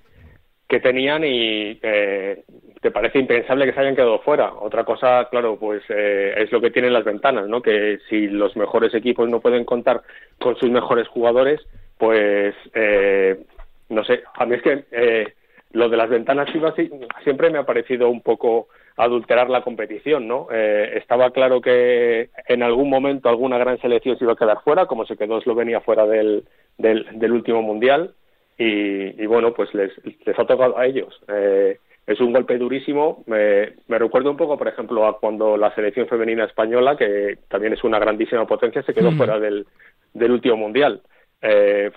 [0.68, 2.42] que tenían y eh,
[2.80, 4.52] te parece impensable que se hayan quedado fuera.
[4.52, 7.62] Otra cosa, claro, pues eh, es lo que tienen las ventanas, ¿no?
[7.62, 10.02] Que si los mejores equipos no pueden contar
[10.40, 11.60] con sus mejores jugadores,
[11.98, 13.44] pues eh,
[13.90, 14.24] no sé.
[14.34, 15.34] A mí es que eh,
[15.70, 16.74] lo de las ventanas FIBA
[17.22, 18.66] siempre me ha parecido un poco
[18.96, 20.48] adulterar la competición, ¿no?
[20.52, 24.86] Eh, estaba claro que en algún momento alguna gran selección se iba a quedar fuera,
[24.86, 26.44] como se quedó Eslovenia fuera del,
[26.78, 28.14] del, del último mundial
[28.58, 31.20] y, bueno, pues les, les ha tocado a ellos.
[31.28, 33.24] Eh, es un golpe durísimo.
[33.26, 37.72] Me, me recuerdo un poco, por ejemplo, a cuando la selección femenina española, que también
[37.72, 39.66] es una grandísima potencia, se quedó fuera del,
[40.12, 41.00] del último mundial.
[41.40, 41.90] Eh,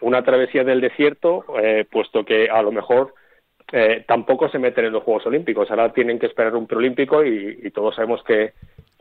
[0.00, 3.14] una travesía del desierto, eh, puesto que a lo mejor
[3.76, 5.68] eh, tampoco se meten en los Juegos Olímpicos.
[5.68, 8.52] Ahora tienen que esperar un preolímpico y, y todos sabemos que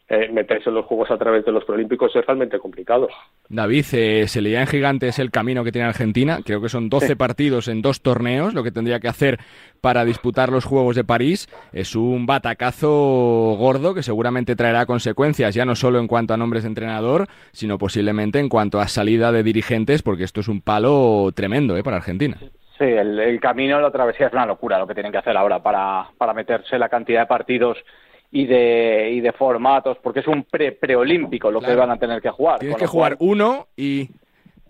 [0.10, 3.08] eh, meterse en los Juegos a través de los preolímpicos es realmente complicado.
[3.50, 6.40] David, eh, se leía en Gigantes el camino que tiene Argentina.
[6.44, 9.40] Creo que son 12 partidos en dos torneos, lo que tendría que hacer
[9.80, 11.48] para disputar los Juegos de París.
[11.72, 16.64] Es un batacazo gordo que seguramente traerá consecuencias, ya no solo en cuanto a nombres
[16.64, 21.32] de entrenador, sino posiblemente en cuanto a salida de dirigentes, porque esto es un palo
[21.34, 22.38] tremendo eh, para Argentina.
[22.40, 22.50] Sí,
[22.80, 26.34] el, camino, la travesía es una locura lo que tienen que hacer ahora para, para
[26.34, 27.78] meterse la cantidad de partidos
[28.32, 32.22] y de, y de formatos, porque es un pre preolímpico lo que van a tener
[32.22, 32.60] que jugar.
[32.60, 34.10] Tienes que jugar uno y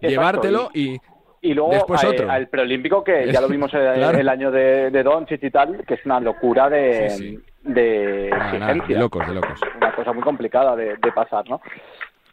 [0.01, 0.97] llevártelo y,
[1.41, 2.29] y luego después otro.
[2.29, 6.05] al preolímpico que ya lo vimos el, año de, de Doncic y tal, que es
[6.05, 8.29] una locura de, de
[8.87, 9.59] de locos, de locos.
[9.77, 11.61] Una cosa muy complicada de, de pasar, ¿no?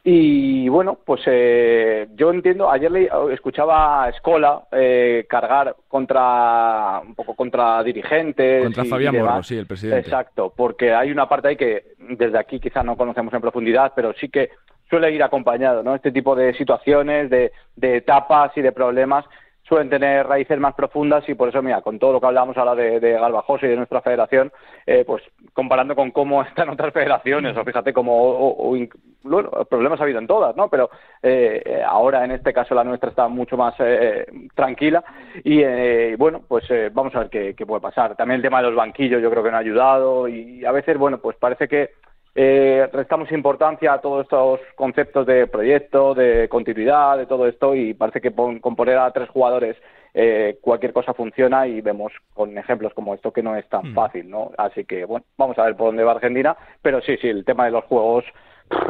[0.03, 7.15] Y bueno, pues eh, yo entiendo, ayer le, escuchaba a Escola eh, cargar contra un
[7.15, 8.65] poco contra dirigentes.
[8.65, 10.01] Contra Fabián Morro, sí, el presidente.
[10.01, 14.15] Exacto, porque hay una parte ahí que desde aquí quizás no conocemos en profundidad, pero
[14.15, 14.51] sí que
[14.89, 15.95] suele ir acompañado, ¿no?
[15.95, 19.27] Este tipo de situaciones, de, de etapas y de problemas
[19.71, 22.75] suelen tener raíces más profundas y por eso, mira, con todo lo que hablamos ahora
[22.75, 24.51] de, de Galvajosa y de nuestra federación,
[24.85, 28.77] eh, pues comparando con cómo están otras federaciones, o fíjate cómo,
[29.23, 30.69] bueno, problemas ha habido en todas, ¿no?
[30.69, 30.91] Pero
[31.23, 35.05] eh, ahora en este caso la nuestra está mucho más eh, tranquila
[35.45, 38.17] y bueno, pues vamos a ver qué, qué puede pasar.
[38.17, 40.99] También el tema de los banquillos yo creo que no ha ayudado y a veces,
[40.99, 41.91] bueno, pues parece que
[42.35, 47.95] eh, restamos importancia a todos estos conceptos de proyecto, de continuidad, de todo esto y
[47.95, 49.77] parece que con poner a tres jugadores
[50.13, 54.29] eh, cualquier cosa funciona y vemos con ejemplos como esto que no es tan fácil,
[54.29, 54.51] ¿no?
[54.59, 57.67] Así que bueno, vamos a ver por dónde va Argentina, pero sí, sí, el tema
[57.67, 58.25] de los juegos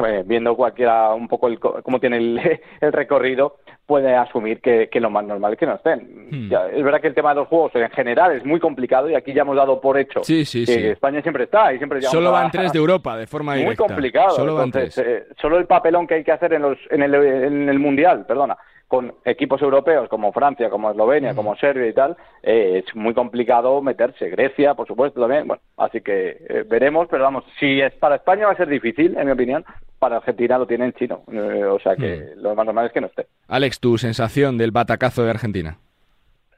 [0.07, 2.41] eh, viendo cualquiera un poco el, cómo tiene el,
[2.91, 3.57] recorrido,
[3.91, 6.29] puede asumir que, lo más normal es que no estén.
[6.31, 6.49] Hmm.
[6.73, 9.33] es verdad que el tema de los juegos en general es muy complicado y aquí
[9.33, 10.87] ya hemos dado por hecho sí, sí, que sí.
[10.87, 13.83] España siempre está y siempre Solo van tres de Europa de forma muy directa.
[13.83, 14.29] complicado.
[14.29, 14.97] Solo van tres.
[14.97, 18.25] eh, solo el papelón que hay que hacer en, los, en, el, en el Mundial,
[18.25, 18.57] perdona,
[18.91, 23.81] con equipos europeos como Francia, como Eslovenia, como Serbia y tal, eh, es muy complicado
[23.81, 24.27] meterse.
[24.27, 25.47] Grecia, por supuesto, también.
[25.47, 29.17] Bueno, así que eh, veremos, pero vamos, si es para España va a ser difícil,
[29.17, 29.63] en mi opinión.
[29.97, 32.99] Para Argentina lo tiene en chino, eh, o sea que lo más normal es que
[32.99, 33.27] no esté.
[33.47, 35.77] Alex, tu sensación del batacazo de Argentina.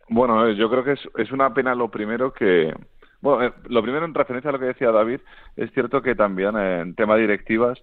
[0.09, 2.73] Bueno, yo creo que es, es una pena lo primero que...
[3.21, 5.19] Bueno, eh, lo primero en referencia a lo que decía David,
[5.55, 7.79] es cierto que también eh, en tema directivas,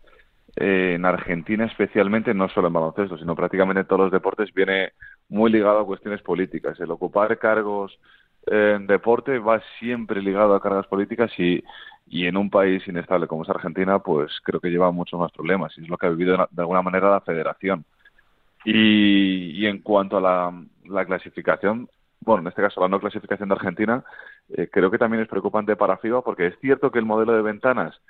[0.56, 4.92] eh, en Argentina especialmente, no solo en baloncesto, sino prácticamente en todos los deportes, viene
[5.28, 6.78] muy ligado a cuestiones políticas.
[6.80, 7.98] El ocupar cargos
[8.46, 11.62] en deporte va siempre ligado a cargas políticas y,
[12.06, 15.76] y en un país inestable como es Argentina, pues creo que lleva muchos más problemas
[15.76, 17.84] y es lo que ha vivido de alguna manera la federación.
[18.64, 21.88] Y, y en cuanto a la, la clasificación,
[22.20, 24.04] bueno, en este caso la no clasificación de Argentina,
[24.50, 27.42] eh, creo que también es preocupante para FIBA porque es cierto que el modelo de
[27.42, 28.00] ventanas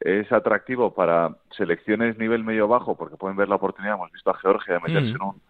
[0.00, 4.74] es atractivo para selecciones nivel medio-bajo porque pueden ver la oportunidad, hemos visto a Georgia
[4.74, 5.16] de meterse Mm.
[5.16, 5.40] en un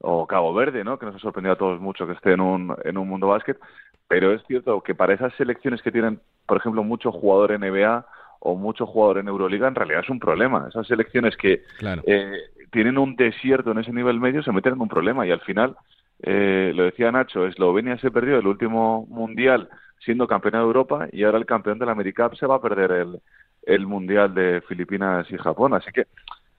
[0.00, 0.96] o Cabo Verde, ¿no?
[0.96, 3.58] Que nos ha sorprendido a todos mucho que esté en un, en un mundo básquet,
[4.06, 8.06] pero es cierto que para esas selecciones que tienen, por ejemplo, mucho jugador NBA
[8.38, 10.66] o mucho jugador en Euroliga, en realidad es un problema.
[10.68, 12.02] Esas selecciones que Claro.
[12.06, 12.30] eh,
[12.70, 15.74] tienen un desierto en ese nivel medio se meten en un problema y al final,
[16.22, 19.68] eh, lo decía Nacho, Eslovenia se perdió el último mundial
[19.98, 21.96] siendo campeona de Europa y ahora el campeón de la
[22.36, 23.20] se va a perder el,
[23.62, 25.74] el mundial de Filipinas y Japón.
[25.74, 26.06] Así que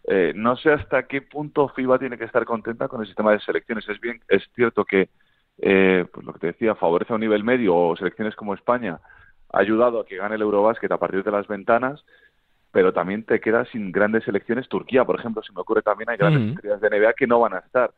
[0.06, 3.40] eh, no sé hasta qué punto FIBA tiene que estar contenta con el sistema de
[3.40, 3.88] selecciones.
[3.88, 5.10] Es bien, es cierto que
[5.62, 9.00] eh, pues lo que te decía favorece a un nivel medio o selecciones como España
[9.52, 12.04] ha ayudado a que gane el Eurobásquet a partir de las ventanas,
[12.72, 14.70] pero también te quedas sin grandes selecciones.
[14.70, 16.52] Turquía, por ejemplo, se me ocurre también hay grandes Ujú.
[16.54, 17.92] estrellas de NBA que no van a estar.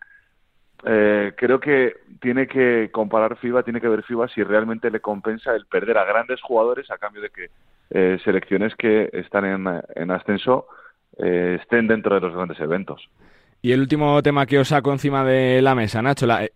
[0.83, 5.53] Eh, creo que tiene que comparar FIBA, tiene que ver FIBA si realmente le compensa
[5.53, 7.49] el perder a grandes jugadores a cambio de que
[7.91, 10.65] eh, selecciones que están en, en ascenso
[11.17, 13.07] eh, estén dentro de los grandes eventos.
[13.61, 16.47] Y el último tema que os saco encima de la mesa, Nacho, la-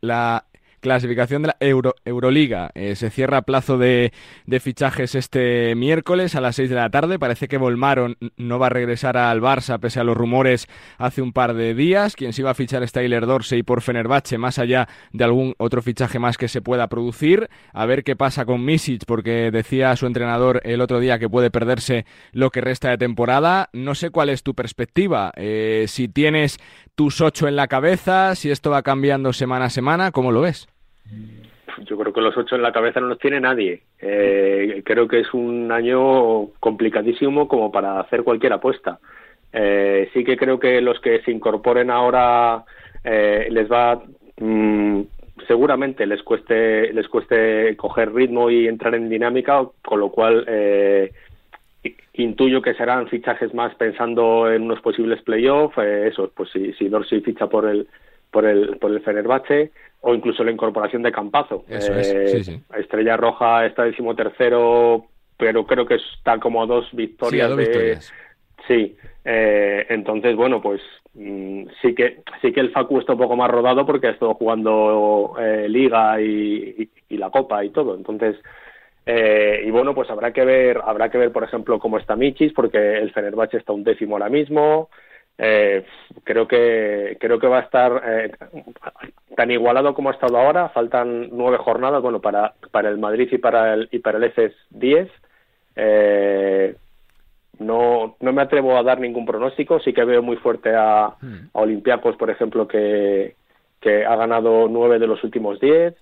[0.00, 0.44] la
[0.84, 2.70] clasificación de la Euro, Euroliga.
[2.74, 4.12] Eh, se cierra plazo de,
[4.44, 7.18] de, fichajes este miércoles a las 6 de la tarde.
[7.18, 10.68] Parece que Volmaron no va a regresar al Barça pese a los rumores
[10.98, 12.16] hace un par de días.
[12.16, 15.80] Quien se iba a fichar es Tyler Dorsey por Fenerbahce, más allá de algún otro
[15.80, 17.48] fichaje más que se pueda producir.
[17.72, 21.50] A ver qué pasa con Misic, porque decía su entrenador el otro día que puede
[21.50, 23.70] perderse lo que resta de temporada.
[23.72, 25.32] No sé cuál es tu perspectiva.
[25.36, 26.58] Eh, si tienes
[26.94, 30.68] tus ocho en la cabeza, si esto va cambiando semana a semana, ¿cómo lo ves?
[31.86, 33.82] Yo creo que los ocho en la cabeza no los tiene nadie.
[34.00, 38.98] Eh, creo que es un año complicadísimo como para hacer cualquier apuesta.
[39.52, 42.64] Eh, sí que creo que los que se incorporen ahora
[43.04, 44.02] eh, les va
[44.40, 45.02] mm,
[45.46, 51.12] seguramente les cueste les cueste coger ritmo y entrar en dinámica, con lo cual eh,
[52.14, 56.88] intuyo que serán fichajes más pensando en unos posibles playoffs, eh, eso, pues si, si
[56.88, 57.86] Dorsey ficha por el
[58.34, 59.70] por el por el Fenerbahce
[60.00, 61.64] o incluso la incorporación de Campazo.
[61.68, 62.42] Eh,
[62.76, 65.06] Estrella Roja está decimotercero,
[65.38, 67.50] pero creo que está como dos victorias.
[67.50, 68.12] Sí, victorias.
[68.66, 70.82] Sí, eh, entonces bueno, pues
[71.14, 74.34] mm, sí que sí que el Facu está un poco más rodado porque ha estado
[74.34, 77.94] jugando eh, Liga y, y, la Copa y todo.
[77.94, 78.36] Entonces
[79.06, 82.52] eh, y bueno, pues habrá que ver, habrá que ver, por ejemplo, cómo está Michis,
[82.52, 84.88] porque el Fenerbahce está un décimo ahora mismo.
[85.36, 85.84] Eh,
[86.22, 88.30] creo que creo que va a estar eh,
[89.36, 90.68] tan igualado como ha estado ahora.
[90.68, 94.52] Faltan nueve jornadas, bueno, para para el Madrid y para el y para el EFES
[94.70, 95.10] 10.
[95.76, 96.76] Eh,
[97.58, 99.80] no, no me atrevo a dar ningún pronóstico.
[99.80, 101.16] Sí que veo muy fuerte a, a
[101.52, 103.36] Olympiacos, por ejemplo, que,
[103.80, 105.94] que ha ganado nueve de los últimos diez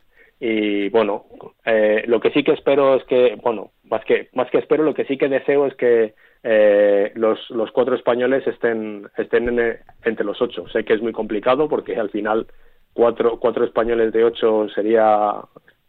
[0.44, 1.26] y bueno
[1.64, 4.92] eh, lo que sí que espero es que bueno más que más que espero lo
[4.92, 10.24] que sí que deseo es que eh, los, los cuatro españoles estén estén en, entre
[10.24, 10.66] los ocho.
[10.72, 12.48] Sé que es muy complicado porque al final
[12.92, 15.32] cuatro cuatro españoles de ocho sería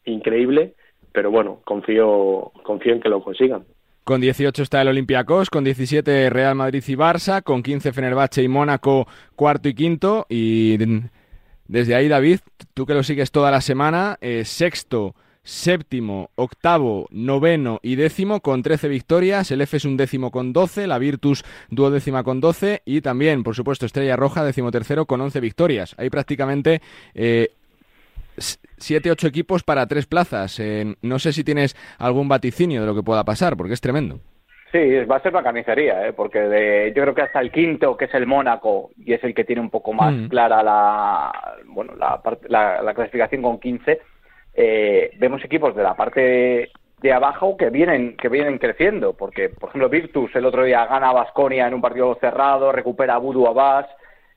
[0.06, 0.76] increíble
[1.12, 3.64] pero bueno confío confío en que lo consigan.
[4.04, 8.50] Con 18 está el Olympiacos, con 17 Real Madrid y Barça, con 15 Fenerbahce y
[8.50, 10.78] Mónaco cuarto y quinto y
[11.68, 12.40] desde ahí, David,
[12.74, 18.64] tú que lo sigues toda la semana, eh, sexto, séptimo, octavo, noveno y décimo con
[18.64, 19.52] 13 victorias.
[19.52, 23.56] El F es un décimo con 12, la Virtus duodécima con 12 y también, por
[23.56, 25.96] supuesto, Estrella Roja, decimotercero con 11 victorias.
[25.98, 26.82] Hay prácticamente...
[27.14, 27.52] Eh,
[28.78, 30.60] siete, ocho equipos para tres plazas.
[30.60, 34.20] Eh, no sé si tienes algún vaticinio de lo que pueda pasar, porque es tremendo.
[34.74, 36.14] Sí, va a ser una carnicería, ¿eh?
[36.14, 39.36] porque de, yo creo que hasta el quinto, que es el Mónaco, y es el
[39.36, 40.28] que tiene un poco más Mm.
[40.30, 41.32] clara la,
[41.68, 42.20] bueno, la,
[42.50, 44.02] la, la clasificación con 15,
[44.56, 46.72] eh, vemos equipos de la parte
[47.02, 51.10] de abajo que vienen que vienen creciendo, porque, por ejemplo, Virtus el otro día gana
[51.10, 53.86] a Basconia en un partido cerrado, recupera a Budu Abbas,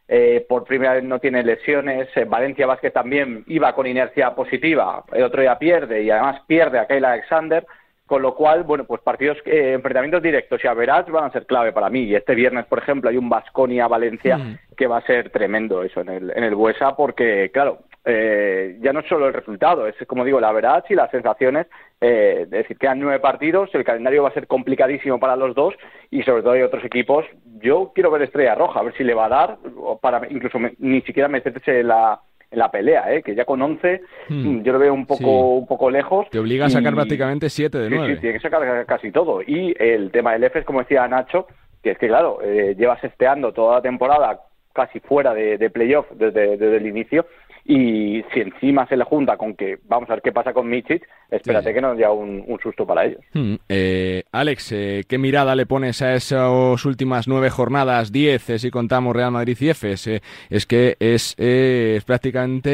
[0.06, 5.02] eh, por primera vez no tiene lesiones, eh, Valencia Vázquez también iba con inercia positiva,
[5.12, 7.66] el otro día pierde y además pierde a Kyle Alexander,
[8.06, 11.44] con lo cual, bueno, pues partidos, eh, enfrentamientos directos y a verás van a ser
[11.44, 12.02] clave para mí.
[12.04, 14.38] Y este viernes, por ejemplo, hay un Basconia-Valencia
[14.76, 18.92] que va a ser tremendo eso en el, en el Buesa, porque, claro, eh, ya
[18.92, 21.66] no es solo el resultado, es como digo, la verdad y las sensaciones.
[22.00, 25.74] Eh, es decir, quedan nueve partidos, el calendario va a ser complicadísimo para los dos
[26.10, 27.24] y sobre todo hay otros equipos.
[27.60, 30.58] Yo quiero ver Estrella Roja, a ver si le va a dar, o para incluso
[30.58, 32.20] me- ni siquiera meterse en la,
[32.50, 33.22] en la pelea, ¿eh?
[33.22, 34.62] que ya con 11 Hmm.
[34.62, 35.24] yo lo veo un poco, Sí.
[35.60, 36.28] un poco lejos.
[36.30, 38.14] Te obliga a sacar y- prácticamente siete de Sí, nueve.
[38.14, 39.42] sí, tiene que sacar casi todo.
[39.42, 41.46] Y el tema del EFES, como decía Nacho,
[41.82, 44.40] que es que, claro, eh, llevas esteando toda la temporada
[44.72, 47.26] casi fuera de, de playoff desde, desde el inicio.
[47.68, 51.02] Y si encima se le junta con que vamos a ver qué pasa con Michich,
[51.28, 53.20] espérate que nos lleva un, un susto para ellos.
[53.32, 53.56] Hmm.
[53.68, 58.70] Eh, Alex, eh, ¿qué mirada le pones a esas últimas nueve jornadas, diez, eh, si
[58.70, 60.06] contamos Real Madrid y Efes?
[60.06, 62.70] Eh, es que es, eh, es prácticamente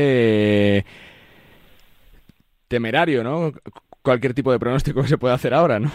[0.78, 0.84] eh,
[2.68, 3.52] temerario, ¿no?
[4.02, 5.90] Cualquier tipo de pronóstico que se puede hacer ahora, ¿no?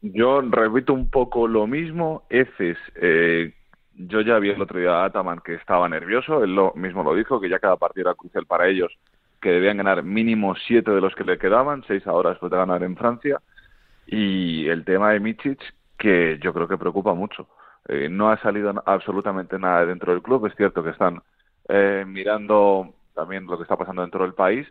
[0.00, 2.22] Yo repito un poco lo mismo.
[2.28, 3.52] Eces, eh,
[3.94, 7.14] yo ya vi el otro día a Ataman que estaba nervioso, él lo mismo lo
[7.14, 8.92] dijo, que ya cada partido era crucial para ellos,
[9.40, 12.82] que debían ganar mínimo siete de los que le quedaban, seis ahora después de ganar
[12.82, 13.40] en Francia.
[14.06, 15.60] Y el tema de Michic,
[15.98, 17.48] que yo creo que preocupa mucho.
[17.88, 20.46] Eh, no ha salido absolutamente nada dentro del club.
[20.46, 21.22] Es cierto que están
[21.68, 24.66] eh, mirando también lo que está pasando dentro del país,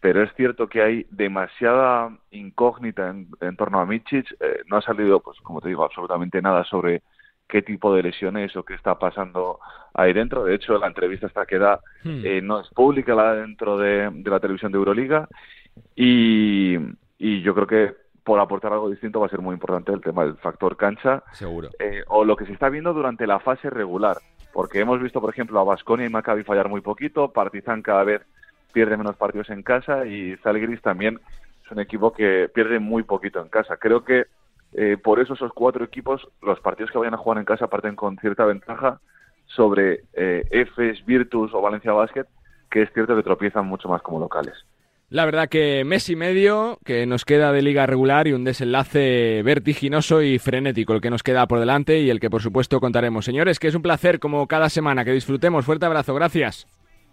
[0.00, 4.26] pero es cierto que hay demasiada incógnita en, en torno a Michic.
[4.40, 7.02] Eh, no ha salido, pues como te digo, absolutamente nada sobre
[7.48, 9.58] qué tipo de lesiones o qué está pasando
[9.94, 10.44] ahí dentro.
[10.44, 12.22] De hecho, la entrevista esta que da Hmm.
[12.24, 15.28] eh, no es pública la dentro de, de la televisión de Euroliga
[15.94, 16.76] y,
[17.18, 17.94] y yo creo que
[18.24, 21.70] por aportar algo distinto va a ser muy importante el tema del factor cancha Seguro.
[21.78, 24.16] eh, o lo que se está viendo durante la fase regular,
[24.52, 28.22] porque hemos visto, por ejemplo, a Basconia y Maccabi fallar muy poquito, Partizan cada vez
[28.72, 31.20] pierde menos partidos en casa y Zalgiris también
[31.64, 33.76] es un equipo que pierde muy poquito en casa.
[33.76, 34.26] Creo que
[34.78, 37.96] eh, por eso esos cuatro equipos, los partidos que vayan a jugar en casa parten
[37.96, 39.00] con cierta ventaja
[39.46, 42.26] sobre eh, Efes, Virtus o Valencia Basket,
[42.70, 44.54] que es cierto que tropiezan mucho más como locales.
[45.08, 49.40] La verdad que mes y medio que nos queda de liga regular y un desenlace
[49.42, 53.24] vertiginoso y frenético el que nos queda por delante y el que por supuesto contaremos.
[53.24, 55.64] Señores, que es un placer como cada semana que disfrutemos.
[55.64, 56.66] Fuerte abrazo, gracias.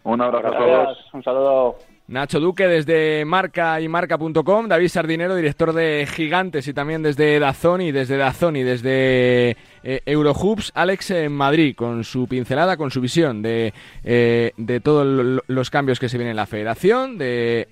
[0.03, 0.97] Un abrazo a todos.
[1.14, 1.78] Un saludo.
[2.08, 7.82] Nacho Duque desde Marca y Marca.com, David Sardinero, director de Gigantes y también desde Dazón
[7.82, 13.01] y desde Dazón y desde eh, Eurohoops, Alex en Madrid, con su pincelada, con su
[13.01, 13.73] visión de,
[14.03, 17.67] eh, de todos los cambios que se vienen en la federación, de,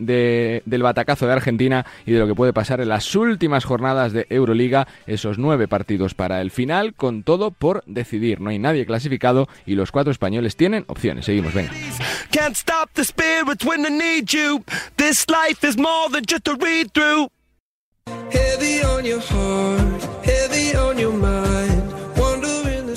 [0.66, 4.28] del batacazo de Argentina y de lo que puede pasar en las últimas jornadas de
[4.30, 8.42] Euroliga, esos nueve partidos para el final, con todo por decidir.
[8.42, 11.26] No hay nadie clasificado y los cuatro españoles tienen opciones.
[11.26, 11.72] Seguimos, venga.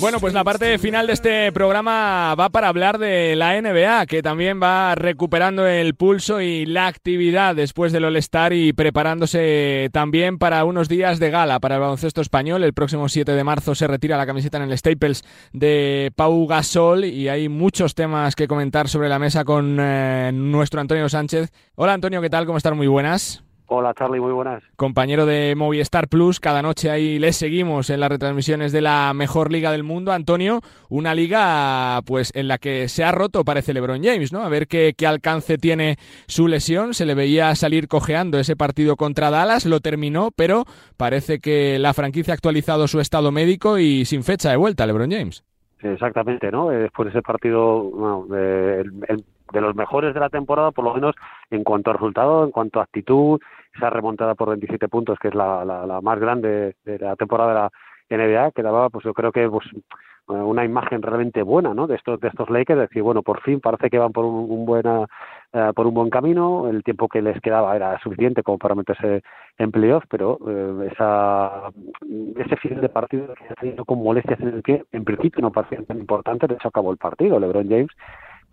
[0.05, 4.21] Bueno, pues la parte final de este programa va para hablar de la NBA, que
[4.21, 10.63] también va recuperando el pulso y la actividad después del All-Star y preparándose también para
[10.63, 12.63] unos días de gala para el baloncesto español.
[12.63, 17.05] El próximo 7 de marzo se retira la camiseta en el Staples de Pau Gasol
[17.05, 21.49] y hay muchos temas que comentar sobre la mesa con eh, nuestro Antonio Sánchez.
[21.73, 22.45] Hola Antonio, ¿qué tal?
[22.45, 22.77] ¿Cómo están?
[22.77, 23.44] Muy buenas.
[23.67, 24.63] Hola Charlie, muy buenas.
[24.75, 29.51] Compañero de Movistar Plus, cada noche ahí les seguimos en las retransmisiones de la mejor
[29.51, 34.03] liga del mundo, Antonio, una liga pues en la que se ha roto parece LeBron
[34.03, 34.41] James, ¿no?
[34.41, 35.97] A ver qué, qué alcance tiene
[36.27, 41.39] su lesión, se le veía salir cojeando ese partido contra Dallas, lo terminó, pero parece
[41.39, 45.43] que la franquicia ha actualizado su estado médico y sin fecha de vuelta, LeBron James.
[45.81, 46.71] Exactamente, ¿no?
[46.71, 50.93] Eh, después de ese partido, bueno, el, de los mejores de la temporada, por lo
[50.93, 51.15] menos
[51.49, 53.39] en cuanto a resultado, en cuanto a actitud,
[53.75, 57.71] esa remontada por 27 puntos, que es la, la, más grande de la temporada
[58.07, 59.65] de la NBA, que daba, pues yo creo que pues
[60.27, 61.85] una imagen realmente buena, ¿no?
[61.85, 65.05] De estos de estos Lakers, decir, bueno, por fin parece que van por un, buena
[65.53, 69.21] eh, por un buen camino, el tiempo que les quedaba era suficiente como para meterse
[69.57, 71.69] en playoffs, pero eh, esa
[72.37, 75.51] ese final de partido que ha tenido con molestias en el pie, en principio no
[75.51, 77.91] parecía tan importante, de hecho acabó el partido, LeBron James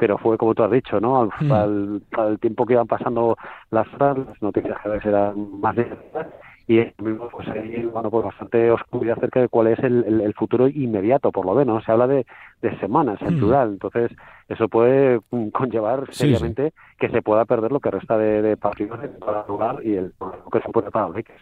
[0.03, 1.20] pero fue como tú has dicho, ¿no?
[1.20, 2.00] Al, mm.
[2.18, 3.36] al, tiempo que iban pasando
[3.70, 5.76] las horas, las noticias cada vez eran más
[6.66, 10.66] y mismo pues hay bueno, pues bastante oscuridad acerca de cuál es el, el, futuro
[10.66, 11.84] inmediato, por lo menos.
[11.84, 12.26] Se habla de,
[12.62, 14.11] de semanas en plural, entonces
[14.53, 15.20] eso puede
[15.53, 19.94] conllevar seriamente que se pueda perder lo que resta de, de partidos para lugar y
[19.94, 20.12] el
[20.53, 21.40] que se puede para Lakers,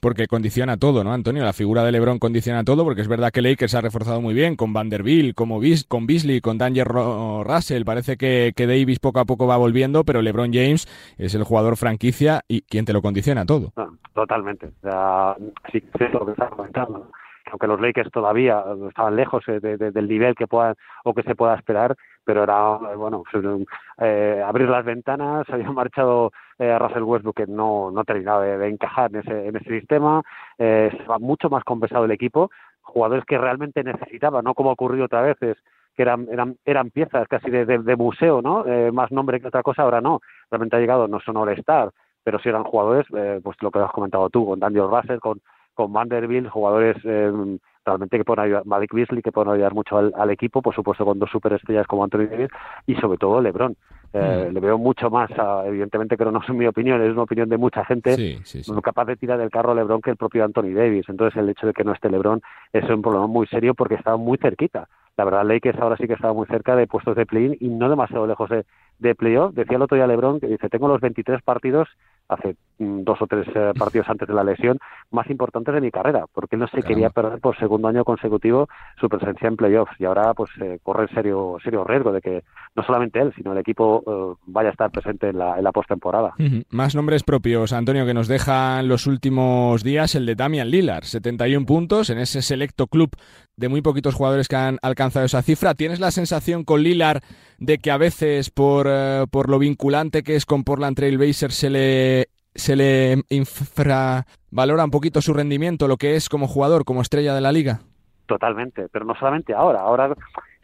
[0.00, 1.44] Porque condiciona todo, ¿no, Antonio?
[1.44, 4.34] La figura de LeBron condiciona todo, porque es verdad que Lakers se ha reforzado muy
[4.34, 7.84] bien con Vanderbilt, como con Beasley, con Danger Russell.
[7.84, 10.86] Parece que, que Davis poco a poco va volviendo, pero LeBron James
[11.18, 13.72] es el jugador franquicia y quien te lo condiciona todo.
[13.76, 14.70] Ah, totalmente.
[14.84, 15.36] O
[15.70, 17.10] sí, lo que estás comentando
[17.52, 20.74] aunque los Lakers todavía estaban lejos eh, del nivel que puedan
[21.04, 23.44] o que se pueda esperar, pero era bueno pues,
[23.98, 29.10] eh, abrir las ventanas, había marchado eh, Russell Westbrook que no no terminaba de, encajar
[29.14, 30.22] en ese en ese sistema,
[30.58, 32.50] eh, estaba mucho más compensado el equipo,
[32.80, 35.56] jugadores que realmente necesitaban, no como ha ocurrido otra vez, es
[35.94, 38.66] que eran eran eran piezas casi de, de, museo, ¿no?
[38.66, 41.90] Eh, más nombre que otra cosa, ahora no, realmente ha llegado, no son All-Star,
[42.24, 43.06] pero sí eran jugadores,
[43.42, 45.40] pues lo que has comentado tú, con Daniel Russell, con
[45.74, 50.30] con Vanderbilt, jugadores eh, realmente que pueden ayudar, Malik Beasley, que pueden ayudar mucho al,
[50.30, 52.50] equipo, por supuesto con dos superestrellas como Anthony Davis
[52.86, 53.76] y sobre todo LeBron.
[54.12, 54.54] Eh, mm.
[54.54, 55.30] Le veo mucho más,
[55.66, 58.40] evidentemente que no es mi opinión, es una opinión de mucha gente,
[58.82, 61.08] capaz de tirar del carro a LeBron que el propio Anthony Davis.
[61.08, 62.40] Entonces el hecho de que no esté LeBron
[62.72, 64.88] es un problema muy serio porque estaba muy cerquita.
[65.16, 67.90] La verdad, Lakers ahora sí que estaba muy cerca de puestos de play-in y no
[67.90, 68.64] demasiado lejos de,
[68.98, 69.54] de playoff.
[69.54, 71.88] Decía el otro día LeBron que dice, tengo los 23 partidos
[72.34, 72.56] hace
[73.04, 74.78] dos o tres eh, partidos antes de la lesión
[75.10, 78.68] más importantes de mi carrera, porque él no se quería perder por segundo año consecutivo
[78.98, 82.42] su presencia en playoffs y ahora pues eh, corre serio serio riesgo de que
[82.74, 85.72] no solamente él, sino el equipo eh, vaya a estar presente en la, en la
[85.72, 86.32] postemporada.
[86.70, 91.66] Más nombres propios, Antonio, que nos dejan los últimos días el de Damian Lillard, 71
[91.66, 93.10] puntos en ese selecto club
[93.56, 95.74] de muy poquitos jugadores que han alcanzado esa cifra.
[95.74, 97.22] ¿Tienes la sensación con Lillard
[97.58, 98.88] de que a veces por,
[99.30, 102.21] por lo vinculante que es con Portland Trail Blazers se le
[102.54, 107.40] se le infravalora un poquito su rendimiento, lo que es como jugador, como estrella de
[107.40, 107.80] la liga?
[108.26, 110.14] Totalmente, pero no solamente ahora, ahora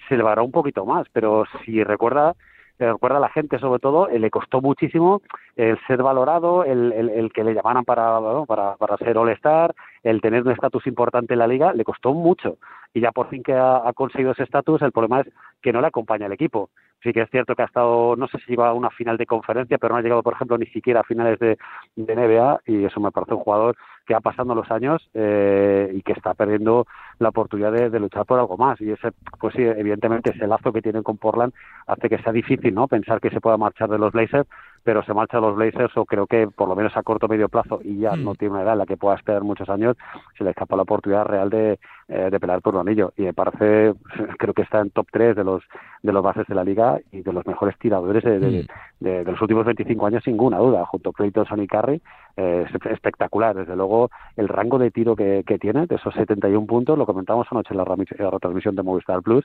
[0.09, 2.35] se le valora un poquito más, pero si recuerda,
[2.79, 5.23] eh, recuerda a la gente sobre todo, eh, le costó muchísimo
[5.57, 10.43] el ser valorado, el, el, que le llamaran para, para, para ser All-Star, el tener
[10.43, 12.59] un estatus importante en la liga le costó mucho
[12.95, 15.29] y ya por fin que ha, conseguido ese estatus, el problema es
[15.63, 16.71] que no le acompaña el equipo.
[17.03, 19.27] Sí que es cierto que ha estado, no sé si llegó a una final de
[19.27, 21.57] conferencia, pero no ha llegado, por ejemplo, ni siquiera a finales de,
[21.95, 26.03] de NBA y eso me parece un jugador que ha pasando los años eh, y
[26.03, 26.87] que está perdiendo
[27.19, 28.81] la oportunidad de, luchar por algo más.
[28.81, 31.53] Y ese, pues sí, evidentemente ese lazo que tienen con Portland
[31.87, 32.87] hace que sea difícil, ¿no?
[32.89, 34.49] Pensar que se pueda marchar de los Blazers,
[34.85, 37.49] pero se marcha de los Blazers o creo que por lo menos a corto medio
[37.49, 38.37] plazo y ya no mm.
[38.37, 39.97] tiene una edad en la que pueda esperar muchos años,
[40.37, 41.79] se le escapa la oportunidad real de,
[42.09, 43.13] eh, de pelear por un anillo.
[43.17, 43.95] Y me parece,
[44.39, 45.63] creo que está en top 3 de los
[46.03, 48.67] de los bases de la liga y de los mejores tiradores de,
[49.01, 52.03] de, los últimos 25 años, sin ninguna duda, junto a Clayton y Curry,
[52.37, 53.57] eh, es espectacular.
[53.57, 57.47] Desde luego, el rango de tiro que, que, tiene, de esos 71 puntos, lo comentamos
[57.51, 59.43] anoche en la, retransmisión de Movistar Plus,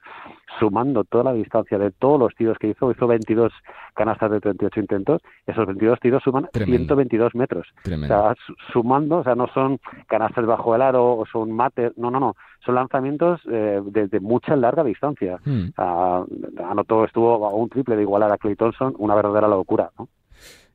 [0.60, 3.54] sumando toda la distancia de todos los tiros que hizo, hizo 22
[3.94, 7.68] canastas de 38 intentos, esos 22 tiros suman 122 metros.
[7.86, 8.36] O sea,
[8.74, 12.36] sumando, o sea, no son canastas bajo el aro o son mates, no, no, no,
[12.66, 15.40] son lanzamientos eh, de, mucha larga distancia.
[15.46, 15.70] Hmm.
[15.78, 20.10] anotó, estuvo a un triple de igualar a Clay Thompson, una verdadera locura, ¿no?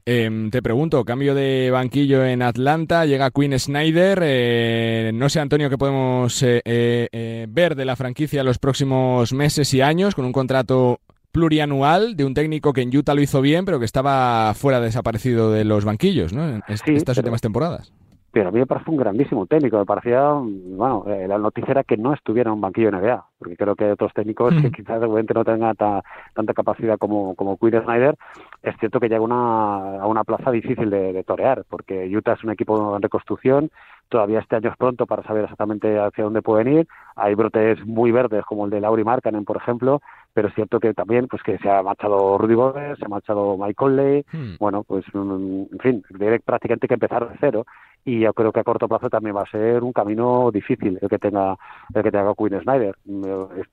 [0.05, 4.21] Em, te pregunto, cambio de banquillo en Atlanta, llega Quinn Snyder.
[4.23, 9.73] Eh, no sé, Antonio, qué podemos eh, eh, ver de la franquicia los próximos meses
[9.75, 11.01] y años con un contrato
[11.31, 15.53] plurianual de un técnico que en Utah lo hizo bien, pero que estaba fuera desaparecido
[15.53, 16.49] de los banquillos, ¿no?
[16.49, 17.93] En estas últimas temporadas
[18.31, 19.79] pero a mí me parece un grandísimo técnico.
[19.79, 23.57] Me parecía, bueno, eh, la noticia era que no estuviera en un banquillo NBA, porque
[23.57, 28.17] creo que otros técnicos que quizás obviamente no tengan tanta capacidad como, como Quinn Snyder,
[28.63, 32.51] es cierto que llega una, a una plaza difícil de, torear, porque Utah es un
[32.51, 33.71] equipo en reconstrucción,
[34.09, 36.89] todavía este año es pronto para saber exactamente hacia dónde pueden ir.
[37.17, 40.01] Hay brotes muy verdes como el de Lauri Markkanen, por ejemplo,
[40.33, 43.57] pero es cierto que también pues que se ha marchado Rudy Gobert, se ha marchado
[43.57, 44.57] Mike Conley, hmm.
[44.59, 46.03] bueno, pues mm, en fin,
[46.45, 47.65] prácticamente que empezar de cero
[48.05, 51.09] y yo creo que a corto plazo también va a ser un camino difícil el
[51.09, 51.57] que tenga
[51.95, 52.97] el que tenga Quinn Snyder.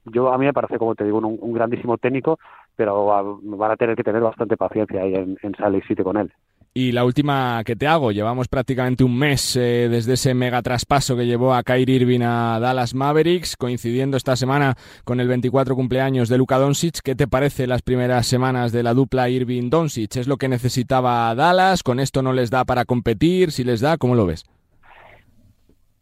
[0.06, 2.40] Yo a mí me parece como te digo un, grandísimo técnico,
[2.76, 6.32] pero van a tener que tener bastante paciencia ahí en, en City con él.
[6.78, 11.16] Y la última que te hago, llevamos prácticamente un mes eh, desde ese mega traspaso
[11.16, 14.76] que llevó a Kyrie Irving a Dallas Mavericks, coincidiendo esta semana
[15.06, 17.00] con el 24 cumpleaños de Luka Doncic.
[17.02, 20.18] ¿Qué te parece las primeras semanas de la dupla Irving-Doncic?
[20.18, 21.82] ¿Es lo que necesitaba Dallas?
[21.82, 23.54] ¿Con esto no les da para competir?
[23.54, 24.44] Si les da, ¿cómo lo ves?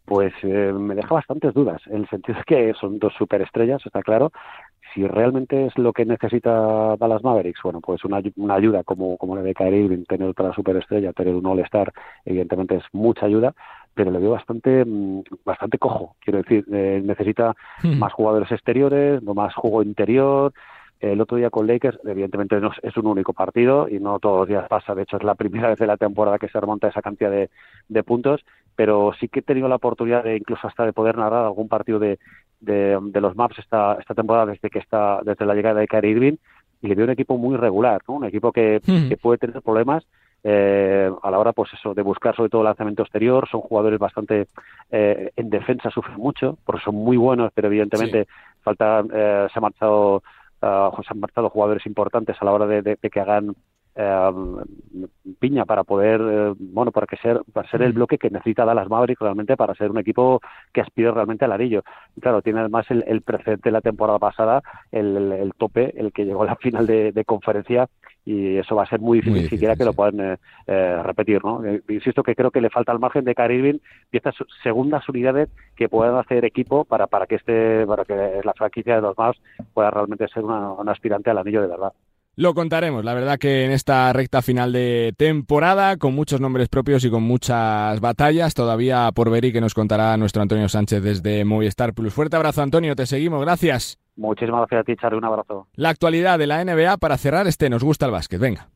[0.06, 4.02] Pues eh, me deja bastantes dudas, en el sentido de que son dos superestrellas, está
[4.02, 4.32] claro,
[4.94, 9.36] si realmente es lo que necesita Dallas Mavericks, bueno, pues una, una ayuda como, como
[9.36, 11.92] le de caer Irving, tener otra superestrella, tener un All-Star,
[12.24, 13.54] evidentemente es mucha ayuda,
[13.94, 16.16] pero le veo bastante mm, bastante cojo.
[16.20, 17.98] Quiero decir, eh, necesita hmm.
[17.98, 20.52] más jugadores exteriores, más juego interior.
[21.00, 24.48] El otro día con Lakers, evidentemente no es un único partido y no todos los
[24.48, 24.94] días pasa.
[24.94, 27.50] De hecho, es la primera vez de la temporada que se remonta esa cantidad de,
[27.88, 28.44] de puntos.
[28.76, 31.98] Pero sí que he tenido la oportunidad de incluso hasta de poder narrar algún partido
[31.98, 32.18] de,
[32.64, 36.36] de, los maps esta, esta temporada desde que está desde la llegada de Kyrie Irving
[36.82, 38.14] y le veo un equipo muy regular, ¿no?
[38.14, 39.08] un equipo que, hmm.
[39.08, 40.04] que puede tener problemas
[40.42, 43.98] eh, a la hora pues eso de buscar sobre todo el lanzamiento exterior son jugadores
[43.98, 44.48] bastante
[44.90, 48.26] eh, en defensa sufren mucho porque son muy buenos pero evidentemente
[48.60, 52.98] falta eh, se ha marchado uh, se han marchado jugadores importantes a la hora de
[53.10, 53.54] que hagan
[55.38, 58.88] piña para poder, eh, bueno, para que ser, para ser el bloque que necesita Dallas
[58.88, 60.40] Mavericks realmente para ser un equipo
[60.72, 61.84] que aspire realmente al anillo.
[62.16, 66.24] Y claro, tiene además el, el precedente de la temporada pasada, el, tope, el que
[66.24, 67.88] llegó a la final de, conferencia
[68.26, 71.62] y eso va a ser muy difícil, siquiera que lo puedan eh, eh, repetir, ¿no?
[71.88, 73.78] insisto que creo que le falta al margen de Kyrie Irving
[74.10, 78.96] piezas segundas unidades que puedan hacer equipo para, para que este, para que la franquicia
[78.96, 79.40] de los Mavs
[79.72, 81.92] pueda realmente ser una, un aspirante al anillo de verdad.
[82.36, 87.04] Lo contaremos, la verdad que en esta recta final de temporada, con muchos nombres propios
[87.04, 91.44] y con muchas batallas, todavía por ver y que nos contará nuestro Antonio Sánchez desde
[91.44, 92.12] Movistar Plus.
[92.12, 93.98] Fuerte abrazo, Antonio, te seguimos, gracias.
[94.16, 95.68] Muchísimas gracias a ti, Charly, un abrazo.
[95.74, 98.68] La actualidad de la NBA para cerrar este Nos gusta el básquet, venga.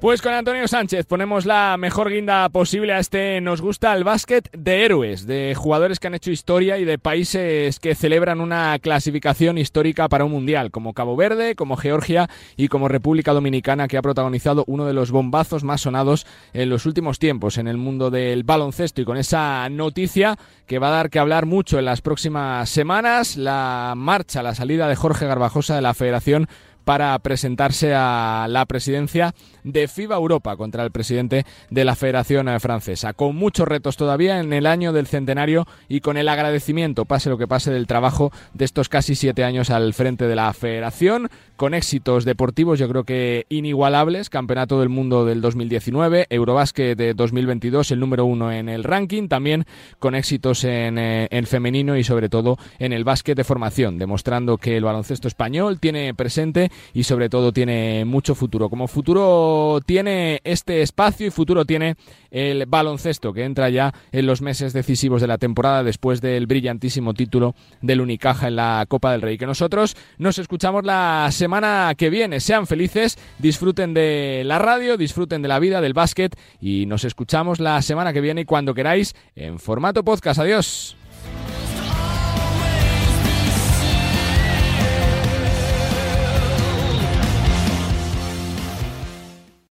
[0.00, 4.50] Pues con Antonio Sánchez ponemos la mejor guinda posible a este Nos gusta el básquet
[4.56, 9.58] de héroes, de jugadores que han hecho historia y de países que celebran una clasificación
[9.58, 14.02] histórica para un mundial, como Cabo Verde, como Georgia y como República Dominicana, que ha
[14.02, 18.42] protagonizado uno de los bombazos más sonados en los últimos tiempos en el mundo del
[18.42, 19.02] baloncesto.
[19.02, 23.36] Y con esa noticia que va a dar que hablar mucho en las próximas semanas,
[23.36, 26.48] la marcha, la salida de Jorge Garbajosa de la Federación
[26.84, 29.34] para presentarse a la presidencia
[29.64, 33.12] de FIBA Europa contra el presidente de la Federación Francesa.
[33.12, 37.38] Con muchos retos todavía en el año del centenario y con el agradecimiento, pase lo
[37.38, 41.74] que pase, del trabajo de estos casi siete años al frente de la Federación, con
[41.74, 48.00] éxitos deportivos yo creo que inigualables, Campeonato del Mundo del 2019, Eurobásquet de 2022, el
[48.00, 49.66] número uno en el ranking, también
[49.98, 54.56] con éxitos en, eh, en femenino y sobre todo en el básquet de formación, demostrando
[54.56, 58.68] que el baloncesto español tiene presente y sobre todo tiene mucho futuro.
[58.68, 61.96] Como futuro tiene este espacio y futuro tiene
[62.30, 67.14] el baloncesto que entra ya en los meses decisivos de la temporada después del brillantísimo
[67.14, 69.38] título del Unicaja en la Copa del Rey.
[69.38, 72.40] Que nosotros nos escuchamos la semana que viene.
[72.40, 77.60] Sean felices, disfruten de la radio, disfruten de la vida, del básquet y nos escuchamos
[77.60, 80.40] la semana que viene y cuando queráis en formato podcast.
[80.40, 80.99] Adiós.